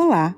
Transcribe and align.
Olá! 0.00 0.32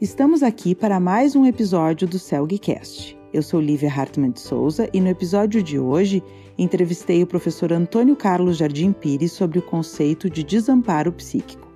Estamos 0.00 0.40
aqui 0.40 0.72
para 0.72 1.00
mais 1.00 1.34
um 1.34 1.44
episódio 1.44 2.06
do 2.06 2.16
CELGcast. 2.16 3.18
Eu 3.32 3.42
sou 3.42 3.60
Lívia 3.60 3.92
Hartmann 3.92 4.30
de 4.30 4.38
Souza 4.38 4.88
e 4.92 5.00
no 5.00 5.08
episódio 5.08 5.60
de 5.64 5.80
hoje 5.80 6.22
entrevistei 6.56 7.20
o 7.20 7.26
professor 7.26 7.72
Antônio 7.72 8.14
Carlos 8.14 8.56
Jardim 8.56 8.92
Pires 8.92 9.32
sobre 9.32 9.58
o 9.58 9.62
conceito 9.62 10.30
de 10.30 10.44
desamparo 10.44 11.10
psíquico. 11.10 11.66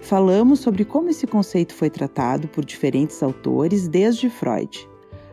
Falamos 0.00 0.60
sobre 0.60 0.84
como 0.84 1.08
esse 1.08 1.26
conceito 1.26 1.72
foi 1.72 1.88
tratado 1.88 2.46
por 2.46 2.62
diferentes 2.62 3.22
autores 3.22 3.88
desde 3.88 4.28
Freud. 4.28 4.86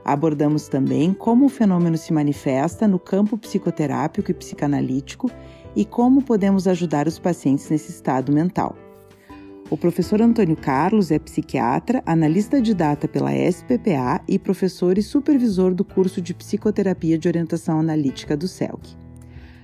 Abordamos 0.06 0.70
também 0.70 1.14
como 1.14 1.48
o 1.48 1.50
fenômeno 1.50 1.98
se 1.98 2.14
manifesta 2.14 2.88
no 2.88 2.98
campo 2.98 3.38
psicoterápico 3.38 4.32
e 4.32 4.34
psicanalítico 4.34 5.30
e 5.76 5.84
como 5.84 6.24
podemos 6.24 6.70
ajudar 6.70 7.06
os 7.06 7.20
pacientes 7.20 7.70
nesse 7.70 7.92
estado 7.92 8.32
mental. 8.32 8.78
O 9.70 9.76
professor 9.76 10.22
Antônio 10.22 10.56
Carlos 10.56 11.12
é 11.12 11.20
psiquiatra, 11.20 12.02
analista 12.06 12.62
de 12.62 12.74
data 12.74 13.06
pela 13.06 13.34
SPPA 13.34 14.24
e 14.26 14.40
professor 14.40 14.98
e 14.98 15.04
supervisor 15.04 15.76
do 15.76 15.84
curso 15.84 16.22
de 16.22 16.34
Psicoterapia 16.34 17.18
de 17.18 17.28
Orientação 17.28 17.78
Analítica 17.78 18.38
do 18.38 18.48
CELC. 18.48 18.96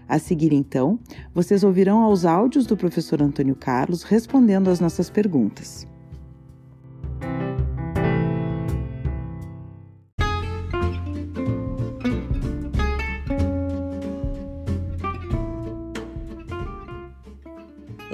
A 0.05 0.19
seguir, 0.19 0.51
então, 0.51 0.99
vocês 1.33 1.63
ouvirão 1.63 2.01
aos 2.01 2.25
áudios 2.25 2.65
do 2.65 2.75
professor 2.75 3.21
Antônio 3.21 3.55
Carlos 3.55 4.03
respondendo 4.03 4.69
às 4.69 4.81
nossas 4.81 5.09
perguntas. 5.09 5.87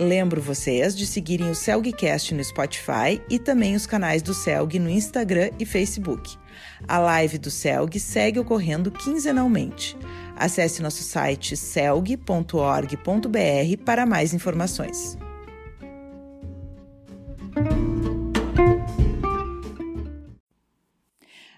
Lembro 0.10 0.42
vocês 0.42 0.98
de 0.98 1.06
seguirem 1.06 1.52
o 1.52 1.54
Celgcast 1.54 2.34
no 2.34 2.44
Spotify 2.44 3.22
e 3.30 3.38
também 3.38 3.76
os 3.76 3.86
canais 3.86 4.24
do 4.24 4.34
Celg 4.34 4.80
no 4.80 4.90
Instagram 4.90 5.52
e 5.60 5.68
Facebook. 5.68 6.36
A 6.88 6.98
live 6.98 7.38
do 7.38 7.52
Celg 7.52 8.00
segue 8.00 8.40
ocorrendo 8.40 8.90
quinzenalmente. 8.90 9.96
Acesse 10.36 10.82
nosso 10.82 11.04
site 11.04 11.56
celg.org.br 11.56 12.18
para 13.86 14.04
mais 14.08 14.34
informações. 14.34 15.16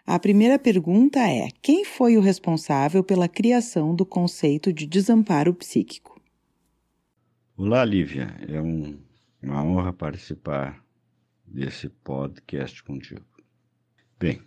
A 0.05 0.19
primeira 0.19 0.59
pergunta 0.59 1.21
é: 1.21 1.47
quem 1.61 1.85
foi 1.85 2.17
o 2.17 2.21
responsável 2.21 3.01
pela 3.01 3.29
criação 3.29 3.95
do 3.95 4.05
conceito 4.05 4.73
de 4.73 4.85
desamparo 4.85 5.53
psíquico? 5.53 6.20
Olá, 7.63 7.85
Lívia. 7.85 8.35
É 8.49 8.59
um, 8.59 8.99
uma 9.39 9.63
honra 9.63 9.93
participar 9.93 10.83
desse 11.45 11.89
podcast 11.89 12.81
contigo. 12.81 13.23
Bem, 14.19 14.41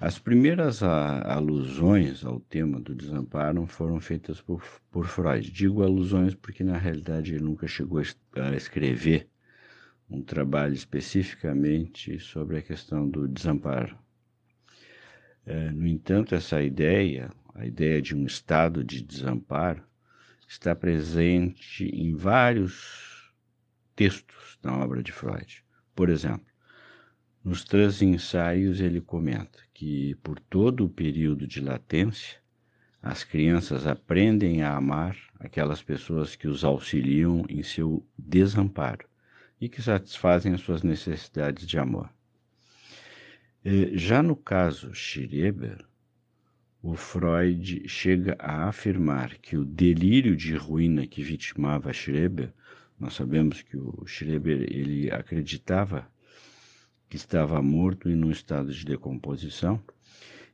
as 0.00 0.18
primeiras 0.18 0.82
a, 0.82 1.30
alusões 1.30 2.24
ao 2.24 2.40
tema 2.40 2.80
do 2.80 2.94
desamparo 2.94 3.66
foram 3.66 4.00
feitas 4.00 4.40
por, 4.40 4.64
por 4.90 5.04
Freud. 5.04 5.50
Digo 5.50 5.82
alusões 5.82 6.34
porque, 6.34 6.64
na 6.64 6.78
realidade, 6.78 7.34
ele 7.34 7.44
nunca 7.44 7.68
chegou 7.68 8.00
a 8.00 8.56
escrever 8.56 9.28
um 10.08 10.22
trabalho 10.22 10.72
especificamente 10.72 12.18
sobre 12.18 12.56
a 12.56 12.62
questão 12.62 13.06
do 13.06 13.28
desamparo. 13.28 13.94
É, 15.44 15.70
no 15.70 15.86
entanto, 15.86 16.34
essa 16.34 16.62
ideia, 16.62 17.30
a 17.54 17.66
ideia 17.66 18.00
de 18.00 18.16
um 18.16 18.24
estado 18.24 18.82
de 18.82 19.02
desamparo, 19.02 19.86
está 20.48 20.74
presente 20.74 21.84
em 21.84 22.16
vários 22.16 23.30
textos 23.94 24.58
da 24.62 24.74
obra 24.74 25.02
de 25.02 25.12
Freud. 25.12 25.62
Por 25.94 26.08
exemplo, 26.08 26.46
nos 27.44 27.64
três 27.64 28.00
ensaios 28.00 28.80
ele 28.80 29.00
comenta 29.00 29.58
que 29.74 30.14
por 30.16 30.40
todo 30.40 30.86
o 30.86 30.88
período 30.88 31.46
de 31.46 31.60
latência, 31.60 32.38
as 33.02 33.22
crianças 33.22 33.86
aprendem 33.86 34.62
a 34.62 34.74
amar 34.74 35.16
aquelas 35.38 35.82
pessoas 35.82 36.34
que 36.34 36.48
os 36.48 36.64
auxiliam 36.64 37.44
em 37.48 37.62
seu 37.62 38.04
desamparo 38.16 39.06
e 39.60 39.68
que 39.68 39.82
satisfazem 39.82 40.54
as 40.54 40.62
suas 40.62 40.82
necessidades 40.82 41.66
de 41.66 41.78
amor. 41.78 42.10
Eh, 43.64 43.90
já 43.92 44.22
no 44.22 44.34
caso 44.34 44.94
Schreber, 44.94 45.84
o 46.80 46.94
Freud 46.94 47.88
chega 47.88 48.36
a 48.38 48.68
afirmar 48.68 49.36
que 49.38 49.56
o 49.56 49.64
delírio 49.64 50.36
de 50.36 50.54
ruína 50.54 51.06
que 51.06 51.22
vitimava 51.22 51.92
Schreber, 51.92 52.52
nós 52.98 53.14
sabemos 53.14 53.62
que 53.62 53.76
o 53.76 54.06
Schreber 54.06 54.62
ele 54.62 55.10
acreditava 55.10 56.08
que 57.08 57.16
estava 57.16 57.60
morto 57.60 58.08
e 58.08 58.14
num 58.14 58.30
estado 58.30 58.72
de 58.72 58.84
decomposição. 58.84 59.82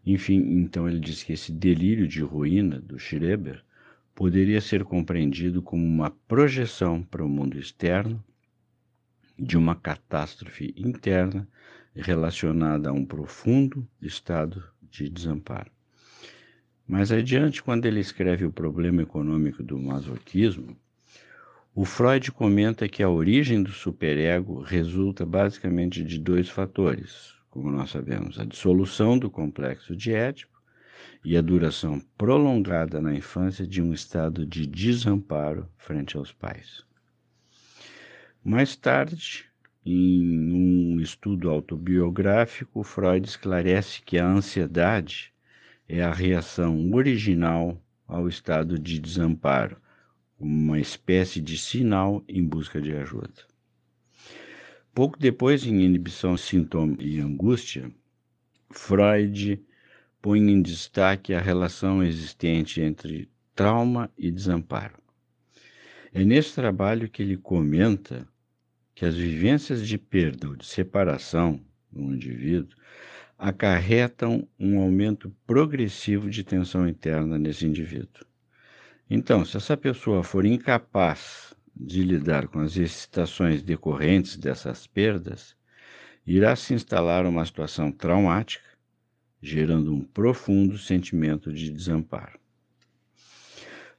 Enfim, 0.07 0.37
então 0.61 0.89
ele 0.89 0.99
diz 0.99 1.23
que 1.23 1.33
esse 1.34 1.53
delírio 1.53 2.09
de 2.09 2.23
ruína 2.23 2.81
do 2.81 2.99
Schreber 2.99 3.63
poderia 4.15 4.61
ser 4.61 4.84
compreendido 4.84 5.61
como 5.61 5.84
uma 5.84 6.11
projeção 6.11 7.03
para 7.03 7.25
o 7.25 7.29
mundo 7.29 7.59
externo 7.59 8.23
de 9.39 9.59
uma 9.59 9.75
catástrofe 9.75 10.73
interna 10.77 11.47
relacionada 11.95 12.89
a 12.89 12.93
um 12.93 13.05
profundo 13.05 13.87
estado 14.01 14.63
de 14.83 15.09
desamparo. 15.09 15.74
Mais 16.87 17.11
adiante, 17.11 17.62
quando 17.62 17.87
ele 17.87 18.00
escreve 18.00 18.45
o 18.45 18.53
problema 18.53 19.03
econômico 19.03 19.62
do 19.62 19.78
masoquismo, 19.78 20.77
o 21.75 21.84
Freud 21.84 22.31
comenta 22.31 22.89
que 22.89 23.03
a 23.03 23.09
origem 23.09 23.62
do 23.62 23.72
superego 23.72 24.61
resulta 24.61 25.27
basicamente 25.27 26.05
de 26.05 26.19
dois 26.19 26.49
fatores, 26.49 27.34
como 27.50 27.71
nós 27.71 27.91
sabemos, 27.91 28.39
a 28.39 28.45
dissolução 28.45 29.19
do 29.19 29.31
complexo 29.31 29.97
de 29.97 30.12
Édipo 30.12 30.55
e 31.25 31.37
a 31.37 31.41
duração 31.41 32.00
prolongada 32.19 33.01
na 33.01 33.15
infância 33.15 33.66
de 33.66 33.83
um 33.83 33.93
estado 33.93 34.47
de 34.47 34.66
desamparo 34.66 35.69
frente 35.78 36.16
aos 36.16 36.33
pais. 36.33 36.84
Mais 38.45 38.77
tarde, 38.77 39.47
em 39.84 40.53
um 40.53 41.01
estudo 41.01 41.49
autobiográfico, 41.51 42.84
Freud 42.84 43.27
esclarece 43.27 44.03
que 44.03 44.19
a 44.19 44.27
ansiedade 44.27 45.34
é 45.89 46.03
a 46.03 46.12
reação 46.12 46.93
original 46.93 47.81
ao 48.06 48.28
estado 48.28 48.78
de 48.78 48.99
desamparo, 48.99 49.77
uma 50.39 50.78
espécie 50.78 51.41
de 51.41 51.56
sinal 51.56 52.22
em 52.28 52.45
busca 52.45 52.81
de 52.81 52.93
ajuda. 52.93 53.45
Pouco 54.95 55.19
depois, 55.19 55.67
em 55.67 55.83
Inibição, 55.83 56.37
Sintoma 56.37 56.97
e 57.00 57.19
Angústia, 57.19 57.91
Freud 58.71 59.61
põe 60.22 60.41
em 60.41 60.62
destaque 60.62 61.34
a 61.34 61.41
relação 61.41 62.03
existente 62.03 62.81
entre 62.81 63.28
trauma 63.55 64.11
e 64.16 64.31
desamparo. 64.31 64.99
É 66.12 66.25
nesse 66.25 66.55
trabalho 66.55 67.09
que 67.09 67.22
ele 67.22 67.37
comenta 67.37 68.27
que 68.95 69.05
as 69.05 69.16
vivências 69.16 69.87
de 69.87 69.99
perda 69.99 70.49
ou 70.49 70.56
de 70.56 70.65
separação 70.65 71.61
no 71.93 72.15
indivíduo 72.15 72.77
acarretam 73.39 74.47
um 74.59 74.81
aumento 74.81 75.34
progressivo 75.47 76.31
de 76.31 76.45
tensão 76.45 76.89
interna 76.89 77.39
nesse 77.39 77.67
indivíduo. 77.67 78.25
Então, 79.09 79.45
se 79.45 79.56
essa 79.56 79.77
pessoa 79.77 80.22
for 80.22 80.45
incapaz 80.45 81.55
de 81.77 82.03
lidar 82.03 82.49
com 82.49 82.61
as 82.61 82.77
excitações 82.77 83.62
decorrentes 83.62 84.37
dessas 84.37 84.87
perdas, 84.87 85.56
irá 86.27 86.55
se 86.56 86.72
instalar 86.72 87.27
uma 87.27 87.45
situação 87.45 87.91
traumática, 87.91 88.65
gerando 89.43 89.93
um 89.93 90.03
profundo 90.03 90.78
sentimento 90.78 91.53
de 91.53 91.71
desamparo. 91.71 92.39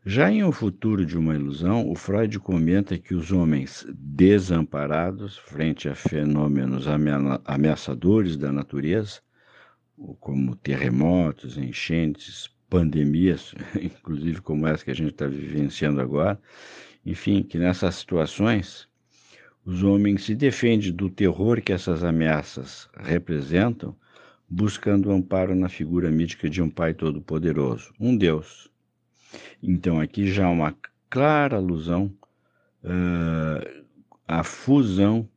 Já 0.08 0.32
em 0.32 0.44
O 0.44 0.52
Futuro 0.52 1.04
de 1.04 1.18
uma 1.18 1.34
Ilusão, 1.34 1.90
o 1.90 1.96
Freud 1.96 2.38
comenta 2.38 2.96
que 2.96 3.16
os 3.16 3.32
homens 3.32 3.88
desamparados 3.90 5.36
frente 5.36 5.90
a 5.90 5.96
fenômenos 5.96 6.86
ameaçadores 7.44 8.38
da 8.38 8.52
natureza 8.52 9.20
como 10.20 10.56
terremotos, 10.58 11.58
enchentes, 11.58 12.52
pandemias, 12.70 13.56
inclusive 13.82 14.42
como 14.42 14.68
essa 14.68 14.86
que 14.86 14.92
a 14.92 14.96
gente 14.96 15.10
está 15.10 15.26
vivenciando 15.26 16.00
agora. 16.00 16.40
Enfim, 17.04 17.42
que 17.42 17.58
nessas 17.58 17.96
situações 17.96 18.88
os 19.66 19.82
homens 19.82 20.26
se 20.26 20.36
defendem 20.36 20.92
do 20.92 21.10
terror 21.10 21.60
que 21.64 21.74
essas 21.74 22.04
ameaças 22.04 22.88
representam, 22.96 23.96
buscando 24.48 25.12
amparo 25.12 25.56
na 25.56 25.68
figura 25.68 26.12
mítica 26.12 26.48
de 26.48 26.62
um 26.62 26.70
Pai 26.70 26.94
Todo-Poderoso, 26.94 27.92
um 28.00 28.16
Deus. 28.16 28.70
Então, 29.62 30.00
aqui 30.00 30.28
já 30.28 30.46
há 30.46 30.50
uma 30.50 30.76
clara 31.10 31.58
alusão 31.58 32.14
uh, 32.84 33.86
à 34.28 34.44
fusão 34.44 35.28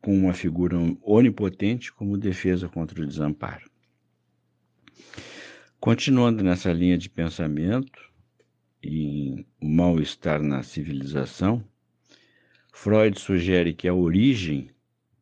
com 0.00 0.16
uma 0.16 0.32
figura 0.32 0.76
onipotente 1.02 1.92
como 1.92 2.16
defesa 2.16 2.68
contra 2.68 3.02
o 3.02 3.06
desamparo. 3.06 3.68
Continuando 5.80 6.42
nessa 6.44 6.72
linha 6.72 6.96
de 6.96 7.08
pensamento, 7.08 8.00
em 8.82 9.46
O 9.60 9.66
Mal-Estar 9.66 10.42
na 10.42 10.62
Civilização, 10.62 11.64
Freud 12.72 13.18
sugere 13.18 13.72
que 13.72 13.88
a 13.88 13.94
origem 13.94 14.70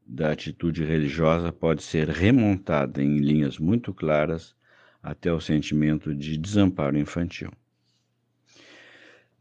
da 0.06 0.32
atitude 0.32 0.84
religiosa 0.84 1.50
pode 1.50 1.82
ser 1.82 2.08
remontada 2.08 3.02
em 3.02 3.18
linhas 3.18 3.58
muito 3.58 3.94
claras 3.94 4.54
até 5.02 5.32
o 5.32 5.40
sentimento 5.40 6.14
de 6.14 6.36
desamparo 6.36 6.98
infantil. 6.98 7.50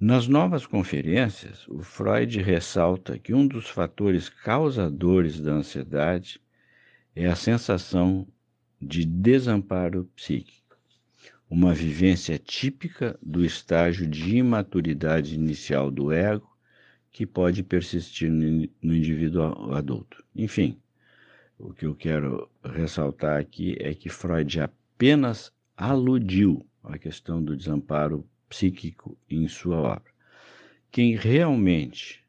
Nas 0.06 0.28
novas 0.28 0.66
conferências, 0.66 1.66
o 1.70 1.82
Freud 1.82 2.42
ressalta 2.42 3.18
que 3.18 3.34
um 3.34 3.48
dos 3.48 3.70
fatores 3.70 4.28
causadores 4.28 5.40
da 5.40 5.54
ansiedade 5.54 6.42
é 7.16 7.28
a 7.28 7.38
sensação 7.38 8.28
de 8.82 9.06
desamparo 9.06 10.04
psíquico, 10.14 10.78
uma 11.50 11.74
vivência 11.74 12.38
típica 12.38 13.18
do 13.22 13.46
estágio 13.46 14.06
de 14.06 14.36
imaturidade 14.36 15.36
inicial 15.36 15.90
do 15.90 16.12
ego 16.12 16.54
que 17.10 17.26
pode 17.26 17.64
persistir 17.64 18.30
no 18.30 18.94
indivíduo 18.94 19.74
adulto. 19.74 20.22
Enfim, 20.36 20.78
o 21.58 21.74
que 21.74 21.86
eu 21.86 21.96
quero 21.96 22.50
ressaltar 22.62 23.40
aqui 23.40 23.78
é 23.80 23.94
que 23.94 24.10
Freud 24.10 24.60
apenas 24.60 25.50
aludiu 25.78 26.68
à 26.84 26.98
questão 26.98 27.42
do 27.42 27.56
desamparo 27.56 28.28
psíquico 28.54 29.18
em 29.28 29.48
sua 29.48 29.78
obra. 29.78 30.14
Quem 30.92 31.16
realmente 31.16 32.24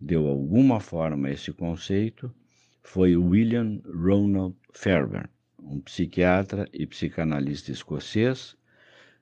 deu 0.00 0.26
alguma 0.26 0.80
forma 0.80 1.28
a 1.28 1.32
esse 1.32 1.52
conceito 1.52 2.34
foi 2.82 3.14
William 3.14 3.82
Ronald 3.84 4.56
Fairbairn, 4.72 5.28
um 5.60 5.78
psiquiatra 5.80 6.66
e 6.72 6.86
psicanalista 6.86 7.70
escocês, 7.70 8.56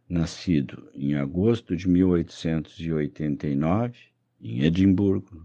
nascido 0.08 0.88
em 0.94 1.16
agosto 1.16 1.76
de 1.76 1.88
1889 1.88 3.98
em 4.40 4.62
Edimburgo 4.62 5.44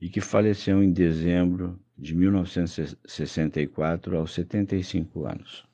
e 0.00 0.08
que 0.08 0.20
faleceu 0.20 0.80
em 0.80 0.92
dezembro 0.92 1.76
de 1.98 2.14
1964 2.14 4.16
aos 4.16 4.32
75 4.32 5.26
anos. 5.26 5.66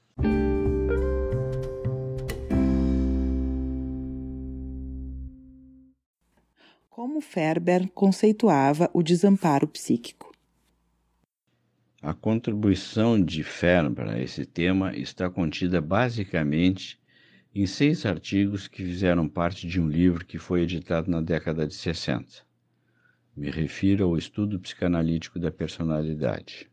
Ferber 7.22 7.88
conceituava 7.94 8.90
o 8.92 9.02
desamparo 9.02 9.66
psíquico. 9.66 10.30
A 12.02 12.12
contribuição 12.12 13.22
de 13.22 13.44
Ferber 13.44 14.08
a 14.08 14.20
esse 14.20 14.44
tema 14.44 14.94
está 14.96 15.30
contida 15.30 15.80
basicamente 15.80 17.00
em 17.54 17.64
seis 17.64 18.04
artigos 18.04 18.66
que 18.66 18.82
fizeram 18.82 19.28
parte 19.28 19.68
de 19.68 19.80
um 19.80 19.88
livro 19.88 20.24
que 20.24 20.36
foi 20.36 20.62
editado 20.62 21.10
na 21.10 21.20
década 21.20 21.66
de 21.66 21.74
60. 21.74 22.44
Me 23.36 23.50
refiro 23.50 24.04
ao 24.04 24.18
estudo 24.18 24.58
psicanalítico 24.58 25.38
da 25.38 25.52
personalidade. 25.52 26.68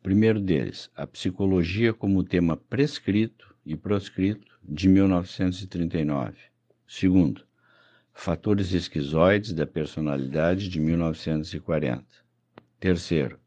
O 0.00 0.02
primeiro 0.02 0.40
deles, 0.40 0.90
A 0.96 1.06
Psicologia 1.06 1.94
como 1.94 2.24
Tema 2.24 2.56
Prescrito 2.56 3.54
e 3.64 3.76
Proscrito, 3.76 4.58
de 4.62 4.88
1939. 4.88 6.36
Segundo, 6.86 7.46
Fatores 8.16 8.72
esquizoides 8.72 9.52
da 9.52 9.66
personalidade 9.66 10.70
de 10.70 10.80
1940. 10.80 12.06
Terceiro, 12.80 13.38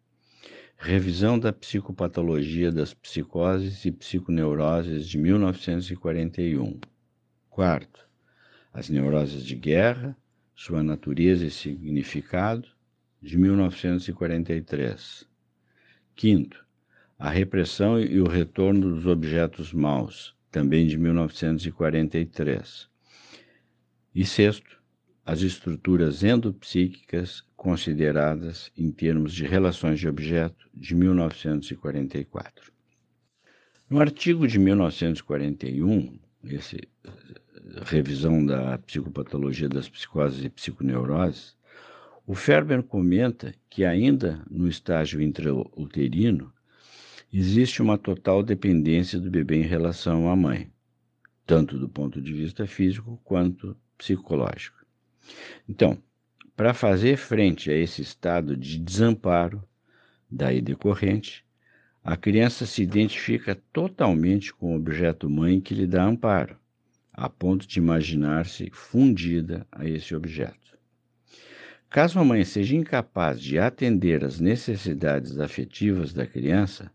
Revisão 0.78 1.40
da 1.40 1.52
psicopatologia 1.52 2.72
das 2.72 2.94
psicoses 2.94 3.84
e 3.86 3.92
psiconeuroses 3.92 5.08
de 5.08 5.18
1941. 5.18 6.80
Quarto, 7.50 8.08
As 8.72 8.88
neuroses 8.88 9.44
de 9.44 9.56
guerra, 9.56 10.16
sua 10.54 10.84
natureza 10.84 11.46
e 11.46 11.50
significado, 11.50 12.68
de 13.20 13.36
1943. 13.36 15.28
Quinto, 16.16 16.64
A 17.18 17.32
repressão 17.32 18.00
e 18.00 18.22
o 18.22 18.28
retorno 18.28 18.94
dos 18.94 19.08
objetos 19.08 19.74
maus, 19.74 20.36
também 20.52 20.86
de 20.86 20.98
1943. 20.98 22.96
E 24.20 24.26
sexto, 24.26 24.82
as 25.24 25.44
estruturas 25.44 26.24
endopsíquicas 26.24 27.44
consideradas 27.56 28.72
em 28.76 28.90
termos 28.90 29.32
de 29.32 29.46
relações 29.46 30.00
de 30.00 30.08
objeto 30.08 30.68
de 30.74 30.96
1944. 30.96 32.72
No 33.88 34.00
artigo 34.00 34.48
de 34.48 34.58
1941, 34.58 36.18
esse 36.46 36.78
eh, 37.06 37.12
revisão 37.86 38.44
da 38.44 38.80
psicopatologia 38.80 39.70
das 39.70 39.88
psicoses 39.88 40.44
e 40.44 40.50
psiconeuroses, 40.50 41.56
o 42.26 42.34
Ferber 42.34 42.82
comenta 42.82 43.54
que 43.70 43.86
ainda 43.86 44.44
no 44.50 44.68
estágio 44.68 45.22
intrauterino 45.22 46.52
existe 47.32 47.84
uma 47.84 48.00
total 48.00 48.42
dependência 48.42 49.20
do 49.20 49.30
bebê 49.30 49.58
em 49.58 49.68
relação 49.68 50.28
à 50.28 50.36
mãe, 50.36 50.72
tanto 51.46 51.78
do 51.78 51.88
ponto 51.88 52.20
de 52.20 52.34
vista 52.34 52.66
físico 52.66 53.22
quanto 53.24 53.78
psicológico. 53.98 54.86
Então, 55.68 55.98
para 56.56 56.74
fazer 56.74 57.18
frente 57.18 57.70
a 57.70 57.76
esse 57.76 58.02
estado 58.02 58.56
de 58.56 58.80
desamparo 58.80 59.64
daí 60.30 60.62
decorrente, 60.62 61.46
a 62.04 62.16
criança 62.16 62.66
se 62.66 62.82
identifica 62.82 63.56
totalmente 63.74 64.54
com 64.54 64.74
o 64.74 64.76
objeto 64.78 65.30
mãe 65.30 65.60
que 65.60 65.76
lhe 65.76 65.86
dá 65.86 66.04
amparo, 66.04 66.58
a 67.12 67.28
ponto 67.28 67.68
de 67.68 67.80
imaginar-se 67.80 68.70
fundida 68.72 69.68
a 69.72 69.86
esse 69.86 70.16
objeto. 70.16 70.78
Caso 71.90 72.20
a 72.20 72.24
mãe 72.24 72.44
seja 72.44 72.76
incapaz 72.76 73.42
de 73.42 73.60
atender 73.60 74.24
às 74.24 74.40
necessidades 74.40 75.40
afetivas 75.40 76.14
da 76.14 76.26
criança, 76.26 76.92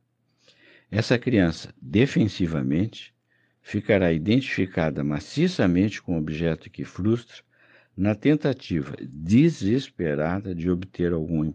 essa 0.91 1.19
criança, 1.19 1.75
defensivamente, 1.81 3.15
ficará 3.63 4.13
identificada 4.13 5.05
maciçamente 5.05 6.03
com 6.03 6.17
o 6.17 6.19
objeto 6.19 6.69
que 6.69 6.85
frustra, 6.85 7.43
na 7.97 8.15
tentativa 8.15 8.97
desesperada 9.01 10.55
de 10.55 10.69
obter 10.69 11.13
algum, 11.13 11.53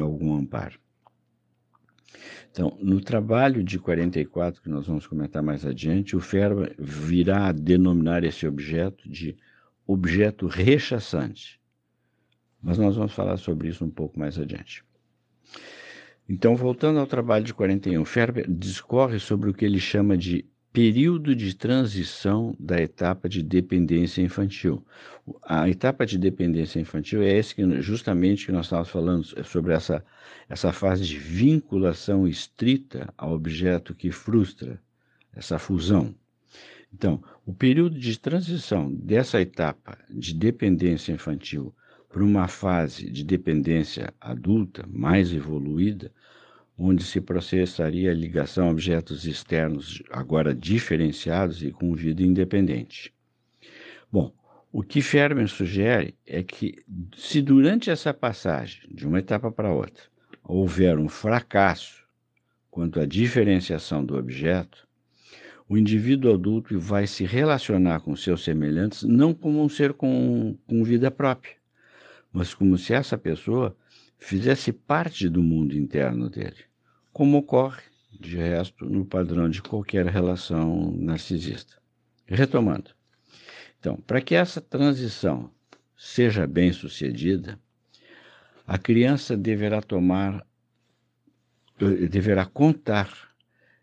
algum 0.00 0.34
amparo. 0.34 0.78
Então, 2.50 2.76
no 2.80 3.00
trabalho 3.00 3.62
de 3.62 3.78
44, 3.78 4.62
que 4.62 4.68
nós 4.68 4.86
vamos 4.86 5.06
comentar 5.06 5.42
mais 5.42 5.64
adiante, 5.64 6.16
o 6.16 6.20
Ferber 6.20 6.74
virá 6.78 7.48
a 7.48 7.52
denominar 7.52 8.24
esse 8.24 8.46
objeto 8.46 9.08
de 9.08 9.36
objeto 9.86 10.46
rechaçante. 10.46 11.60
Mas 12.62 12.78
nós 12.78 12.96
vamos 12.96 13.12
falar 13.12 13.36
sobre 13.36 13.68
isso 13.68 13.84
um 13.84 13.90
pouco 13.90 14.18
mais 14.18 14.38
adiante. 14.38 14.84
Então, 16.28 16.56
voltando 16.56 16.98
ao 16.98 17.06
trabalho 17.06 17.44
de 17.44 17.52
41, 17.52 18.04
Ferber 18.04 18.46
discorre 18.48 19.18
sobre 19.18 19.50
o 19.50 19.54
que 19.54 19.64
ele 19.64 19.78
chama 19.78 20.16
de 20.16 20.46
período 20.74 21.36
de 21.36 21.54
transição 21.54 22.52
da 22.58 22.82
etapa 22.82 23.28
de 23.28 23.44
dependência 23.44 24.20
infantil. 24.20 24.84
A 25.44 25.68
etapa 25.68 26.04
de 26.04 26.18
dependência 26.18 26.80
infantil 26.80 27.22
é 27.22 27.32
esse 27.32 27.54
que 27.54 27.80
justamente 27.80 28.44
que 28.44 28.50
nós 28.50 28.66
estávamos 28.66 28.90
falando 28.90 29.24
é 29.36 29.44
sobre 29.44 29.72
essa, 29.72 30.04
essa 30.48 30.72
fase 30.72 31.04
de 31.04 31.16
vinculação 31.16 32.26
estrita 32.26 33.08
ao 33.16 33.34
objeto 33.34 33.94
que 33.94 34.10
frustra, 34.10 34.82
essa 35.32 35.60
fusão. 35.60 36.12
Então, 36.92 37.22
o 37.46 37.54
período 37.54 37.96
de 37.96 38.18
transição 38.18 38.92
dessa 38.92 39.40
etapa 39.40 39.96
de 40.10 40.34
dependência 40.34 41.12
infantil 41.12 41.72
para 42.08 42.24
uma 42.24 42.48
fase 42.48 43.08
de 43.08 43.22
dependência 43.22 44.12
adulta 44.20 44.84
mais 44.88 45.32
evoluída 45.32 46.10
onde 46.78 47.04
se 47.04 47.20
processaria 47.20 48.10
a 48.10 48.14
ligação 48.14 48.68
a 48.68 48.70
objetos 48.70 49.24
externos, 49.24 50.02
agora 50.10 50.54
diferenciados 50.54 51.62
e 51.62 51.70
com 51.70 51.94
vida 51.94 52.22
independente. 52.22 53.14
Bom, 54.10 54.32
o 54.72 54.82
que 54.82 55.00
Fermi 55.00 55.46
sugere 55.46 56.16
é 56.26 56.42
que, 56.42 56.84
se 57.16 57.40
durante 57.40 57.90
essa 57.90 58.12
passagem, 58.12 58.82
de 58.90 59.06
uma 59.06 59.20
etapa 59.20 59.50
para 59.50 59.72
outra, 59.72 60.02
houver 60.42 60.98
um 60.98 61.08
fracasso 61.08 62.04
quanto 62.70 62.98
à 62.98 63.06
diferenciação 63.06 64.04
do 64.04 64.16
objeto, 64.16 64.86
o 65.68 65.78
indivíduo 65.78 66.34
adulto 66.34 66.78
vai 66.78 67.06
se 67.06 67.24
relacionar 67.24 68.00
com 68.00 68.14
seus 68.16 68.44
semelhantes 68.44 69.04
não 69.04 69.32
como 69.32 69.62
um 69.62 69.68
ser 69.68 69.94
com, 69.94 70.58
com 70.66 70.82
vida 70.82 71.10
própria, 71.10 71.54
mas 72.32 72.52
como 72.52 72.76
se 72.76 72.92
essa 72.92 73.16
pessoa 73.16 73.76
fizesse 74.24 74.72
parte 74.72 75.28
do 75.28 75.42
mundo 75.42 75.76
interno 75.76 76.30
dele, 76.30 76.64
como 77.12 77.36
ocorre, 77.36 77.82
de 78.18 78.38
resto, 78.38 78.86
no 78.86 79.04
padrão 79.04 79.50
de 79.50 79.60
qualquer 79.60 80.06
relação 80.06 80.92
narcisista. 80.92 81.76
Retomando. 82.26 82.90
Então, 83.78 83.96
para 83.96 84.22
que 84.22 84.34
essa 84.34 84.62
transição 84.62 85.50
seja 85.94 86.46
bem 86.46 86.72
sucedida, 86.72 87.60
a 88.66 88.78
criança 88.78 89.36
deverá 89.36 89.82
tomar, 89.82 90.46
eh, 91.78 92.08
deverá 92.08 92.46
contar 92.46 93.12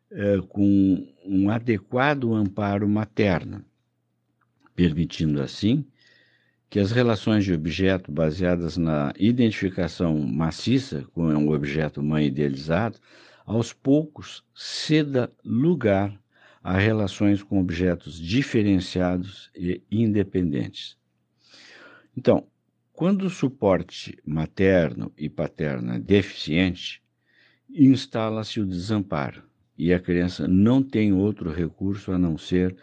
eh, 0.09 0.39
com 0.49 1.07
um 1.23 1.51
adequado 1.51 2.33
amparo 2.33 2.89
materno, 2.89 3.63
permitindo 4.73 5.39
assim 5.39 5.85
que 6.71 6.79
as 6.79 6.93
relações 6.93 7.43
de 7.43 7.53
objeto 7.53 8.13
baseadas 8.13 8.77
na 8.77 9.11
identificação 9.19 10.17
maciça 10.17 11.05
com 11.11 11.25
um 11.25 11.51
objeto 11.51 12.01
mãe 12.01 12.27
idealizado, 12.27 12.97
aos 13.45 13.73
poucos 13.73 14.41
ceda 14.55 15.29
lugar 15.43 16.17
a 16.63 16.77
relações 16.77 17.43
com 17.43 17.59
objetos 17.59 18.17
diferenciados 18.17 19.51
e 19.53 19.83
independentes. 19.91 20.95
Então, 22.15 22.47
quando 22.93 23.23
o 23.23 23.29
suporte 23.29 24.17
materno 24.25 25.11
e 25.17 25.27
paterno 25.27 25.91
é 25.91 25.99
deficiente, 25.99 27.03
instala-se 27.69 28.61
o 28.61 28.65
desamparo 28.65 29.43
e 29.77 29.93
a 29.93 29.99
criança 29.99 30.47
não 30.47 30.81
tem 30.81 31.11
outro 31.11 31.51
recurso 31.51 32.13
a 32.13 32.17
não 32.17 32.37
ser 32.37 32.77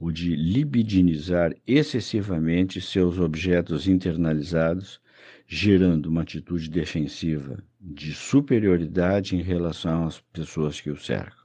o 0.00 0.12
de 0.12 0.36
libidinizar 0.36 1.54
excessivamente 1.66 2.80
seus 2.80 3.18
objetos 3.18 3.88
internalizados, 3.88 5.00
gerando 5.46 6.06
uma 6.06 6.22
atitude 6.22 6.70
defensiva 6.70 7.58
de 7.80 8.12
superioridade 8.14 9.34
em 9.34 9.42
relação 9.42 10.06
às 10.06 10.20
pessoas 10.20 10.80
que 10.80 10.90
o 10.90 10.96
cercam. 10.96 11.42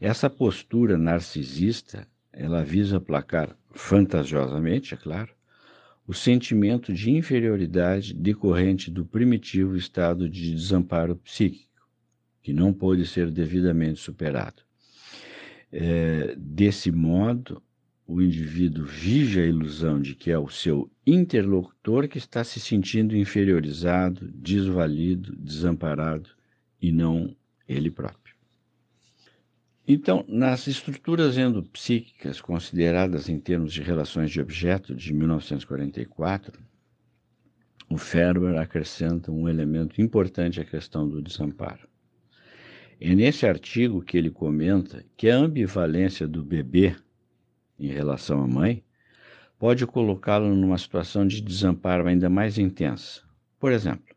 Essa 0.00 0.28
postura 0.28 0.96
narcisista, 0.98 2.06
ela 2.32 2.62
visa 2.62 2.98
aplacar 2.98 3.56
fantasiosamente, 3.72 4.94
é 4.94 4.96
claro, 4.96 5.34
o 6.06 6.14
sentimento 6.14 6.92
de 6.92 7.10
inferioridade 7.10 8.14
decorrente 8.14 8.90
do 8.90 9.04
primitivo 9.04 9.74
estado 9.74 10.28
de 10.28 10.54
desamparo 10.54 11.16
psíquico, 11.16 11.66
que 12.42 12.52
não 12.52 12.72
pôde 12.72 13.04
ser 13.06 13.30
devidamente 13.30 13.98
superado. 13.98 14.65
É, 15.72 16.34
desse 16.36 16.90
modo, 16.90 17.62
o 18.06 18.22
indivíduo 18.22 18.84
vive 18.84 19.40
a 19.40 19.46
ilusão 19.46 20.00
de 20.00 20.14
que 20.14 20.30
é 20.30 20.38
o 20.38 20.48
seu 20.48 20.90
interlocutor 21.04 22.06
que 22.06 22.18
está 22.18 22.44
se 22.44 22.60
sentindo 22.60 23.16
inferiorizado, 23.16 24.30
desvalido, 24.32 25.34
desamparado 25.36 26.30
e 26.80 26.92
não 26.92 27.34
ele 27.68 27.90
próprio. 27.90 28.36
Então, 29.88 30.24
nas 30.28 30.66
estruturas 30.66 31.36
endopsíquicas 31.38 32.40
consideradas 32.40 33.28
em 33.28 33.38
termos 33.38 33.72
de 33.72 33.82
relações 33.82 34.30
de 34.30 34.40
objeto 34.40 34.94
de 34.94 35.12
1944, 35.12 36.60
o 37.88 37.96
Ferber 37.96 38.56
acrescenta 38.58 39.30
um 39.30 39.48
elemento 39.48 40.00
importante 40.00 40.60
à 40.60 40.64
questão 40.64 41.08
do 41.08 41.22
desamparo. 41.22 41.88
É 42.98 43.14
nesse 43.14 43.46
artigo 43.46 44.00
que 44.00 44.16
ele 44.16 44.30
comenta 44.30 45.04
que 45.16 45.28
a 45.28 45.36
ambivalência 45.36 46.26
do 46.26 46.42
bebê 46.42 46.96
em 47.78 47.88
relação 47.88 48.42
à 48.42 48.46
mãe 48.46 48.82
pode 49.58 49.86
colocá-lo 49.86 50.54
numa 50.54 50.78
situação 50.78 51.26
de 51.26 51.42
desamparo 51.42 52.06
ainda 52.06 52.30
mais 52.30 52.56
intensa. 52.56 53.20
Por 53.58 53.70
exemplo, 53.70 54.16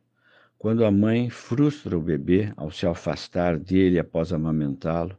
quando 0.57 0.85
a 0.85 0.91
mãe 0.91 1.29
frustra 1.29 1.97
o 1.97 2.01
bebê 2.01 2.53
ao 2.55 2.71
se 2.71 2.87
afastar 2.87 3.59
dele 3.59 3.99
após 3.99 4.31
amamentá-lo 4.31 5.17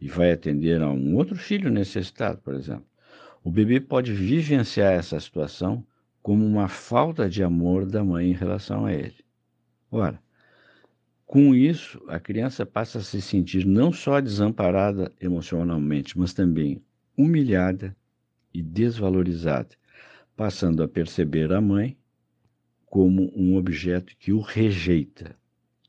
e 0.00 0.08
vai 0.08 0.30
atender 0.30 0.80
a 0.80 0.88
um 0.88 1.16
outro 1.16 1.34
filho 1.34 1.68
necessitado, 1.68 2.38
por 2.38 2.54
exemplo. 2.54 2.86
O 3.42 3.50
bebê 3.50 3.80
pode 3.80 4.12
vivenciar 4.12 4.92
essa 4.92 5.18
situação 5.18 5.84
como 6.22 6.46
uma 6.46 6.68
falta 6.68 7.28
de 7.28 7.42
amor 7.42 7.86
da 7.86 8.04
mãe 8.04 8.30
em 8.30 8.34
relação 8.34 8.86
a 8.86 8.92
ele. 8.92 9.16
Ora, 9.90 10.20
com 11.30 11.54
isso, 11.54 12.02
a 12.08 12.18
criança 12.18 12.66
passa 12.66 12.98
a 12.98 13.02
se 13.02 13.22
sentir 13.22 13.64
não 13.64 13.92
só 13.92 14.18
desamparada 14.18 15.12
emocionalmente, 15.20 16.18
mas 16.18 16.34
também 16.34 16.82
humilhada 17.16 17.96
e 18.52 18.60
desvalorizada, 18.60 19.68
passando 20.34 20.82
a 20.82 20.88
perceber 20.88 21.52
a 21.52 21.60
mãe 21.60 21.96
como 22.84 23.30
um 23.32 23.54
objeto 23.54 24.16
que 24.18 24.32
o 24.32 24.40
rejeita, 24.40 25.36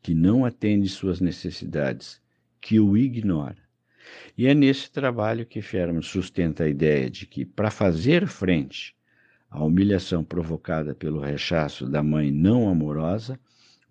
que 0.04 0.14
não 0.14 0.46
atende 0.46 0.88
suas 0.88 1.20
necessidades, 1.20 2.22
que 2.62 2.80
o 2.80 2.96
ignora. 2.96 3.58
E 4.38 4.46
é 4.46 4.54
nesse 4.54 4.92
trabalho 4.92 5.44
que 5.44 5.60
Fermi 5.60 6.04
sustenta 6.04 6.66
a 6.66 6.70
ideia 6.70 7.10
de 7.10 7.26
que, 7.26 7.46
para 7.46 7.72
fazer 7.72 8.28
frente 8.28 8.96
à 9.50 9.64
humilhação 9.64 10.24
provocada 10.24 10.94
pelo 10.94 11.20
rechaço 11.20 11.90
da 11.90 12.04
mãe 12.04 12.30
não 12.30 12.70
amorosa, 12.70 13.40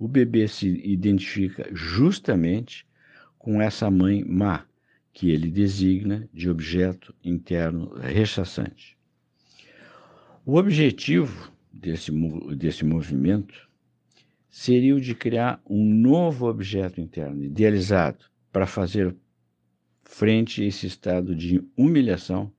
o 0.00 0.08
bebê 0.08 0.48
se 0.48 0.66
identifica 0.82 1.68
justamente 1.72 2.86
com 3.38 3.60
essa 3.60 3.90
mãe 3.90 4.24
má, 4.24 4.64
que 5.12 5.30
ele 5.30 5.50
designa 5.50 6.26
de 6.32 6.48
objeto 6.48 7.14
interno 7.22 7.92
rechaçante. 7.98 8.96
O 10.46 10.56
objetivo 10.56 11.52
desse, 11.70 12.10
desse 12.56 12.82
movimento 12.82 13.68
seria 14.48 14.96
o 14.96 15.00
de 15.00 15.14
criar 15.14 15.60
um 15.68 15.84
novo 15.84 16.48
objeto 16.48 16.98
interno, 16.98 17.44
idealizado, 17.44 18.24
para 18.50 18.66
fazer 18.66 19.14
frente 20.02 20.62
a 20.62 20.66
esse 20.66 20.86
estado 20.86 21.36
de 21.36 21.62
humilhação 21.76 22.50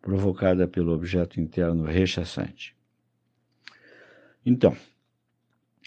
provocada 0.00 0.66
pelo 0.66 0.92
objeto 0.92 1.38
interno 1.38 1.84
rechaçante. 1.84 2.74
Então, 4.44 4.74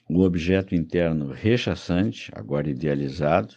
o 0.07 0.21
objeto 0.21 0.75
interno 0.75 1.31
rechaçante, 1.31 2.31
agora 2.33 2.69
idealizado, 2.69 3.55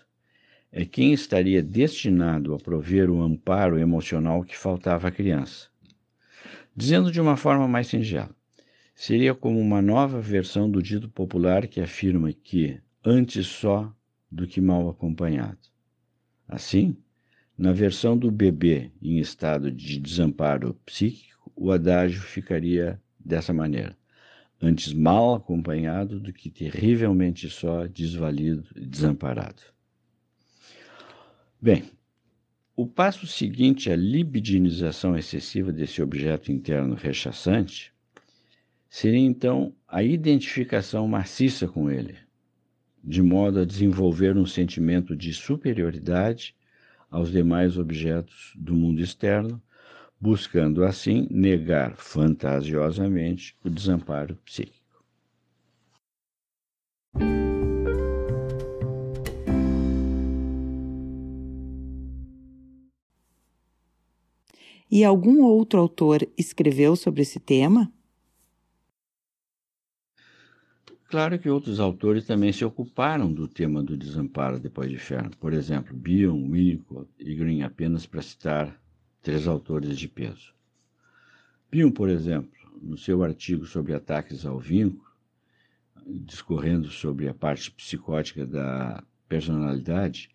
é 0.73 0.85
quem 0.85 1.13
estaria 1.13 1.63
destinado 1.63 2.55
a 2.55 2.59
prover 2.59 3.11
o 3.11 3.23
amparo 3.23 3.79
emocional 3.79 4.43
que 4.43 4.57
faltava 4.57 5.09
à 5.09 5.11
criança. 5.11 5.69
Dizendo 6.75 7.11
de 7.11 7.21
uma 7.21 7.37
forma 7.37 7.67
mais 7.67 7.89
singela, 7.89 8.35
seria 8.95 9.35
como 9.35 9.59
uma 9.59 9.83
nova 9.83 10.21
versão 10.21 10.71
do 10.71 10.83
dito 10.83 11.09
popular 11.09 11.67
que 11.67 11.81
afirma 11.81 12.33
que 12.33 12.81
antes 13.05 13.47
só 13.47 13.93
do 14.31 14.47
que 14.47 14.61
mal 14.61 14.89
acompanhado. 14.89 15.59
Assim, 16.47 16.97
na 17.57 17.73
versão 17.73 18.17
do 18.17 18.31
bebê 18.31 18.91
em 19.03 19.19
estado 19.19 19.71
de 19.73 19.99
desamparo 19.99 20.75
psíquico, 20.87 21.51
o 21.57 21.73
adágio 21.73 22.21
ficaria 22.21 23.01
dessa 23.19 23.53
maneira: 23.53 23.98
antes 24.61 24.93
mal 24.93 25.35
acompanhado 25.35 26.19
do 26.19 26.33
que 26.33 26.51
terrivelmente 26.51 27.49
só, 27.49 27.87
desvalido 27.87 28.65
e 28.75 28.85
desamparado. 28.85 29.63
Bem, 31.61 31.85
o 32.77 32.87
passo 32.87 33.27
seguinte 33.27 33.91
à 33.91 33.97
libidinização 33.97 35.17
excessiva 35.17 35.73
desse 35.73 36.01
objeto 36.01 36.53
interno 36.53 36.95
rechaçante 36.95 37.93
seria 38.89 39.19
então 39.19 39.75
a 39.87 40.03
identificação 40.03 41.07
maciça 41.07 41.67
com 41.67 41.91
ele, 41.91 42.17
de 43.03 43.23
modo 43.23 43.61
a 43.61 43.65
desenvolver 43.65 44.37
um 44.37 44.47
sentimento 44.47 45.17
de 45.17 45.33
superioridade 45.33 46.55
aos 47.11 47.31
demais 47.31 47.77
objetos 47.77 48.53
do 48.57 48.75
mundo 48.75 49.01
externo, 49.01 49.61
buscando 50.21 50.85
assim 50.85 51.27
negar 51.31 51.97
fantasiosamente 51.97 53.57
o 53.65 53.71
desamparo 53.71 54.37
psíquico. 54.45 54.79
E 64.91 65.05
algum 65.05 65.43
outro 65.43 65.79
autor 65.79 66.27
escreveu 66.37 66.97
sobre 66.97 67.23
esse 67.23 67.39
tema? 67.39 67.93
Claro 71.09 71.39
que 71.39 71.49
outros 71.49 71.81
autores 71.81 72.27
também 72.27 72.53
se 72.53 72.65
ocuparam 72.65 73.33
do 73.33 73.49
tema 73.49 73.83
do 73.83 73.97
desamparo 73.97 74.59
depois 74.59 74.91
de 74.91 74.99
Fern. 74.99 75.31
Por 75.39 75.53
exemplo, 75.53 75.97
Bion, 75.97 76.51
Winnicott 76.51 77.09
e 77.19 77.35
Green, 77.35 77.63
apenas 77.63 78.07
para 78.07 78.21
citar 78.21 78.79
três 79.23 79.47
autores 79.47 79.99
de 79.99 80.09
peso. 80.09 80.55
Bion, 81.71 81.91
por 81.91 82.09
exemplo, 82.09 82.51
no 82.81 82.97
seu 82.97 83.23
artigo 83.23 83.67
sobre 83.67 83.93
ataques 83.95 84.47
ao 84.47 84.59
vínculo, 84.59 85.09
discorrendo 86.07 86.89
sobre 86.89 87.29
a 87.29 87.35
parte 87.35 87.71
psicótica 87.71 88.47
da 88.47 89.03
personalidade, 89.29 90.31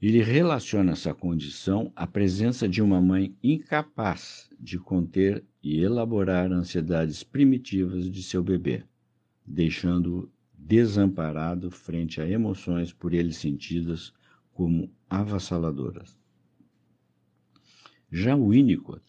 ele 0.00 0.22
relaciona 0.22 0.92
essa 0.92 1.12
condição 1.12 1.92
à 1.94 2.06
presença 2.06 2.68
de 2.68 2.80
uma 2.80 3.00
mãe 3.00 3.36
incapaz 3.42 4.48
de 4.58 4.78
conter 4.78 5.44
e 5.62 5.80
elaborar 5.80 6.52
ansiedades 6.52 7.22
primitivas 7.22 8.10
de 8.10 8.22
seu 8.22 8.42
bebê 8.42 8.84
deixando-o 9.48 10.30
desamparado 10.52 11.70
frente 11.70 12.20
a 12.20 12.28
emoções 12.28 12.92
por 12.92 13.14
ele 13.14 13.32
sentidas 13.32 14.12
como 14.52 14.90
avassaladoras. 15.08 16.17
Já 18.10 18.34
Winnicott, 18.34 19.04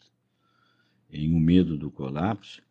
em 1.10 1.34
O 1.34 1.40
Medo 1.40 1.78
do 1.78 1.90
Colapso, 1.90 2.62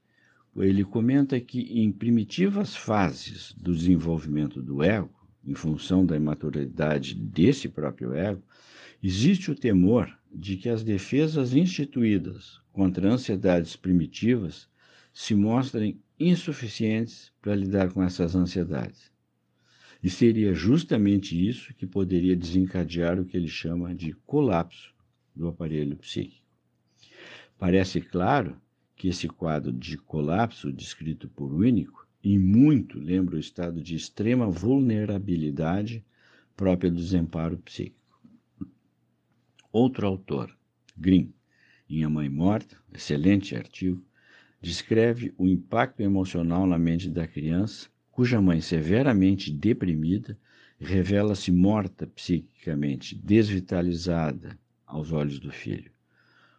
ele 0.55 0.83
comenta 0.83 1.39
que 1.39 1.61
em 1.81 1.91
primitivas 1.91 2.75
fases 2.75 3.51
do 3.57 3.73
desenvolvimento 3.73 4.61
do 4.61 4.83
ego, 4.83 5.09
em 5.43 5.55
função 5.55 6.05
da 6.05 6.15
imaturidade 6.15 7.15
desse 7.15 7.67
próprio 7.67 8.13
ego, 8.13 8.43
existe 9.01 9.49
o 9.49 9.55
temor 9.55 10.15
de 10.31 10.55
que 10.55 10.69
as 10.69 10.83
defesas 10.83 11.55
instituídas 11.55 12.61
contra 12.71 13.11
ansiedades 13.11 13.75
primitivas 13.75 14.69
se 15.11 15.33
mostrem 15.33 15.99
insuficientes 16.19 17.31
para 17.41 17.55
lidar 17.55 17.91
com 17.91 18.03
essas 18.03 18.35
ansiedades. 18.35 19.11
E 20.03 20.11
seria 20.11 20.53
justamente 20.53 21.35
isso 21.35 21.73
que 21.73 21.87
poderia 21.87 22.35
desencadear 22.35 23.19
o 23.19 23.25
que 23.25 23.35
ele 23.35 23.47
chama 23.47 23.95
de 23.95 24.13
colapso 24.27 24.93
do 25.39 25.47
aparelho 25.47 25.95
psíquico. 25.95 26.45
Parece 27.57 28.01
claro 28.01 28.59
que 28.95 29.07
esse 29.07 29.29
quadro 29.29 29.71
de 29.71 29.97
colapso 29.97 30.71
descrito 30.71 31.29
por 31.29 31.53
Winnicott 31.53 32.07
em 32.21 32.37
muito 32.37 32.99
lembra 32.99 33.37
o 33.37 33.39
estado 33.39 33.81
de 33.81 33.95
extrema 33.95 34.49
vulnerabilidade 34.49 36.03
própria 36.57 36.91
do 36.91 36.97
desemparo 36.97 37.57
psíquico. 37.59 38.19
Outro 39.71 40.05
autor, 40.05 40.53
Green, 40.97 41.33
em 41.89 42.03
A 42.03 42.09
Mãe 42.09 42.27
Morta, 42.27 42.75
excelente 42.93 43.55
artigo, 43.55 44.03
descreve 44.61 45.33
o 45.37 45.47
impacto 45.47 46.01
emocional 46.01 46.67
na 46.67 46.77
mente 46.77 47.09
da 47.09 47.25
criança, 47.25 47.87
cuja 48.11 48.41
mãe, 48.41 48.59
severamente 48.59 49.53
deprimida, 49.53 50.37
revela-se 50.77 51.49
morta 51.49 52.05
psiquicamente, 52.07 53.15
desvitalizada 53.15 54.59
aos 54.89 55.11
olhos 55.11 55.39
do 55.39 55.51
filho. 55.51 55.91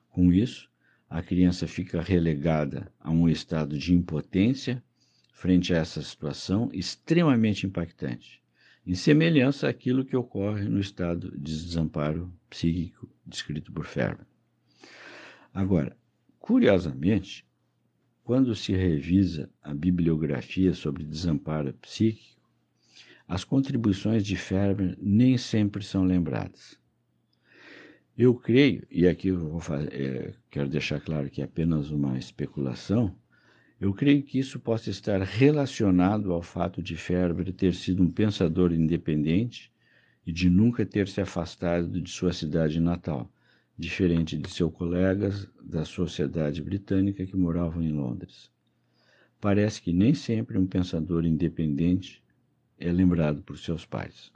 Com 0.09 0.33
isso, 0.33 0.71
a 1.09 1.21
criança 1.21 1.67
fica 1.67 2.01
relegada 2.01 2.91
a 3.01 3.11
um 3.11 3.29
estado 3.29 3.77
de 3.77 3.93
impotência 3.93 4.83
frente 5.33 5.75
a 5.75 5.79
essa 5.79 6.01
situação 6.01 6.71
extremamente 6.73 7.67
impactante, 7.67 8.41
em 8.87 8.95
semelhança 8.95 9.69
àquilo 9.69 10.05
que 10.05 10.17
ocorre 10.17 10.69
no 10.69 10.79
estado 10.79 11.31
de 11.33 11.53
desamparo 11.53 12.33
psíquico 12.49 13.09
descrito 13.27 13.73
por 13.73 13.87
Ferber. 13.87 14.27
Agora, 15.53 15.97
curiosamente, 16.39 17.45
quando 18.23 18.55
se 18.55 18.73
revisa 18.73 19.51
a 19.63 19.75
bibliografia 19.75 20.73
sobre 20.73 21.03
desamparo 21.03 21.73
psíquico, 21.75 22.41
as 23.27 23.45
contribuições 23.45 24.25
de 24.25 24.37
Ferber 24.37 24.97
nem 25.01 25.37
sempre 25.37 25.85
são 25.85 26.05
lembradas. 26.05 26.80
Eu 28.23 28.35
creio, 28.35 28.87
e 28.91 29.09
aqui 29.09 29.29
eu 29.29 29.59
fazer, 29.61 29.95
é, 29.95 30.35
quero 30.51 30.69
deixar 30.69 31.01
claro 31.01 31.31
que 31.31 31.41
é 31.41 31.45
apenas 31.47 31.91
uma 31.91 32.19
especulação, 32.19 33.17
eu 33.81 33.95
creio 33.95 34.23
que 34.23 34.39
isso 34.39 34.61
possa 34.61 34.91
estar 34.91 35.23
relacionado 35.23 36.31
ao 36.31 36.43
fato 36.43 36.83
de 36.83 36.99
Ferber 36.99 37.51
ter 37.51 37.75
sido 37.75 38.03
um 38.03 38.11
pensador 38.11 38.75
independente 38.75 39.73
e 40.27 40.31
de 40.31 40.51
nunca 40.51 40.85
ter 40.85 41.09
se 41.09 41.23
afastado 41.23 41.99
de 41.99 42.11
sua 42.11 42.31
cidade 42.31 42.79
natal, 42.79 43.33
diferente 43.79 44.37
de 44.37 44.51
seus 44.51 44.71
colegas 44.71 45.49
da 45.59 45.87
sociedade 45.87 46.63
britânica 46.63 47.25
que 47.25 47.39
moravam 47.39 47.83
em 47.83 47.91
Londres. 47.91 48.51
Parece 49.41 49.81
que 49.81 49.95
nem 49.95 50.13
sempre 50.13 50.59
um 50.59 50.67
pensador 50.67 51.25
independente 51.25 52.23
é 52.79 52.93
lembrado 52.93 53.43
por 53.43 53.57
seus 53.57 53.87
pais. 53.87 54.31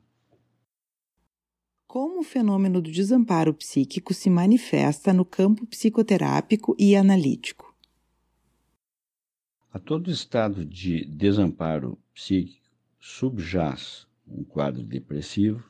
Como 1.94 2.18
o 2.18 2.24
fenômeno 2.24 2.82
do 2.82 2.90
desamparo 2.90 3.54
psíquico 3.54 4.12
se 4.12 4.28
manifesta 4.28 5.12
no 5.12 5.24
campo 5.24 5.64
psicoterápico 5.64 6.74
e 6.76 6.96
analítico? 6.96 7.72
A 9.72 9.78
todo 9.78 10.10
estado 10.10 10.64
de 10.64 11.04
desamparo 11.04 11.96
psíquico 12.12 12.66
subjaz 12.98 14.08
um 14.26 14.42
quadro 14.42 14.82
depressivo 14.82 15.62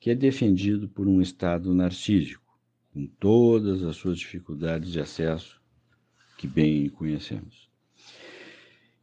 que 0.00 0.08
é 0.08 0.14
defendido 0.14 0.88
por 0.88 1.06
um 1.06 1.20
estado 1.20 1.74
narcísico 1.74 2.58
com 2.94 3.06
todas 3.06 3.82
as 3.82 3.96
suas 3.96 4.18
dificuldades 4.18 4.90
de 4.90 4.98
acesso 4.98 5.60
que 6.38 6.46
bem 6.46 6.88
conhecemos. 6.88 7.65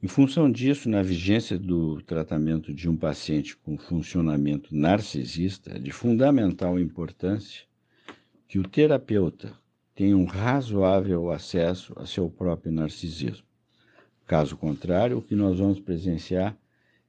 Em 0.04 0.08
função 0.10 0.52
disso, 0.52 0.90
na 0.90 1.02
vigência 1.02 1.58
do 1.58 2.02
tratamento 2.02 2.74
de 2.74 2.90
um 2.90 2.98
paciente 2.98 3.56
com 3.56 3.78
funcionamento 3.78 4.76
narcisista, 4.76 5.78
é 5.78 5.80
de 5.80 5.92
fundamental 5.94 6.78
importância 6.78 7.64
que 8.46 8.60
o 8.60 8.68
terapeuta 8.68 9.54
tenha 9.96 10.18
um 10.18 10.26
razoável 10.26 11.32
acesso 11.32 11.94
a 11.96 12.06
seu 12.06 12.30
próprio 12.30 12.70
narcisismo. 12.70 13.46
Caso 14.28 14.58
contrário, 14.58 15.20
o 15.20 15.22
que 15.22 15.36
nós 15.36 15.60
vamos 15.60 15.80
presenciar 15.80 16.54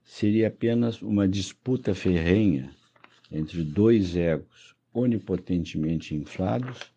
seria 0.04 0.46
apenas 0.46 1.02
uma 1.02 1.26
disputa 1.26 1.96
ferrenha 1.96 2.70
entre 3.28 3.64
dois 3.64 4.14
egos 4.14 4.76
onipotentemente 4.92 6.14
inflados 6.14 6.92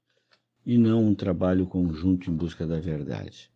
e 0.63 0.77
não 0.77 1.03
um 1.03 1.15
trabalho 1.15 1.65
conjunto 1.65 2.29
em 2.29 2.35
busca 2.35 2.67
da 2.67 2.79
verdade. 2.79 3.49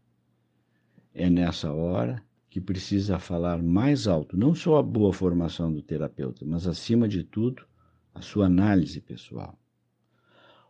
É 1.14 1.30
nessa 1.30 1.72
hora 1.72 2.20
que 2.52 2.60
precisa 2.60 3.18
falar 3.18 3.64
mais 3.64 4.08
alto, 4.10 4.36
não 4.36 4.54
só 4.54 4.78
a 4.78 4.84
boa 4.84 5.14
formação 5.14 5.72
do 5.72 5.82
terapeuta, 5.82 6.46
mas 6.46 6.68
acima 6.68 7.08
de 7.08 7.24
tudo, 7.24 7.66
a 8.14 8.20
sua 8.20 8.48
análise 8.48 9.00
pessoal. 9.00 9.58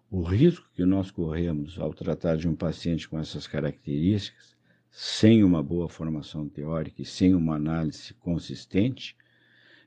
O 0.07 0.21
risco 0.21 0.69
que 0.75 0.85
nós 0.85 1.09
corremos 1.09 1.79
ao 1.79 1.91
tratar 1.91 2.37
de 2.37 2.47
um 2.47 2.55
paciente 2.55 3.09
com 3.09 3.17
essas 3.17 3.47
características, 3.47 4.55
sem 4.91 5.43
uma 5.43 5.63
boa 5.63 5.89
formação 5.89 6.47
teórica 6.47 7.01
e 7.01 7.05
sem 7.05 7.33
uma 7.33 7.55
análise 7.55 8.13
consistente, 8.13 9.17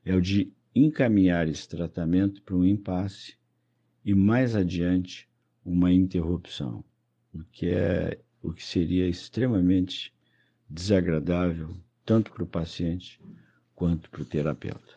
é 0.05 0.17
o 0.17 0.21
de 0.21 0.53
encaminhar 0.75 1.47
esse 1.47 1.69
tratamento 1.69 2.43
para 2.43 2.57
um 2.57 2.65
impasse 2.65 3.37
e 4.05 4.13
mais 4.15 4.57
adiante 4.57 5.29
uma 5.65 5.93
interrupção, 5.93 6.85
o 7.33 7.45
que 7.53 7.69
é 7.69 8.19
o 8.43 8.53
que 8.53 8.65
seria 8.65 9.09
extremamente 9.09 10.13
desagradável 10.69 11.84
tanto 12.05 12.33
para 12.33 12.45
o 12.45 12.47
paciente 12.47 13.21
quanto 13.75 14.11
para 14.11 14.23
o 14.23 14.25
terapeuta. 14.25 14.95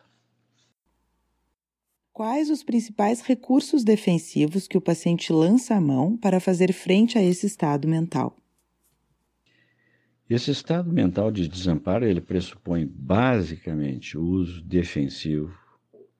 Quais 2.12 2.50
os 2.50 2.64
principais 2.64 3.20
recursos 3.20 3.84
defensivos 3.84 4.66
que 4.66 4.76
o 4.76 4.80
paciente 4.80 5.32
lança 5.32 5.76
à 5.76 5.80
mão 5.80 6.16
para 6.16 6.40
fazer 6.40 6.72
frente 6.72 7.16
a 7.16 7.22
esse 7.22 7.46
estado 7.46 7.86
mental? 7.86 8.36
Esse 10.28 10.50
estado 10.50 10.92
mental 10.92 11.30
de 11.30 11.48
desamparo 11.48 12.04
ele 12.04 12.20
pressupõe 12.20 12.84
basicamente 12.86 14.18
o 14.18 14.22
uso 14.22 14.60
defensivo 14.62 15.56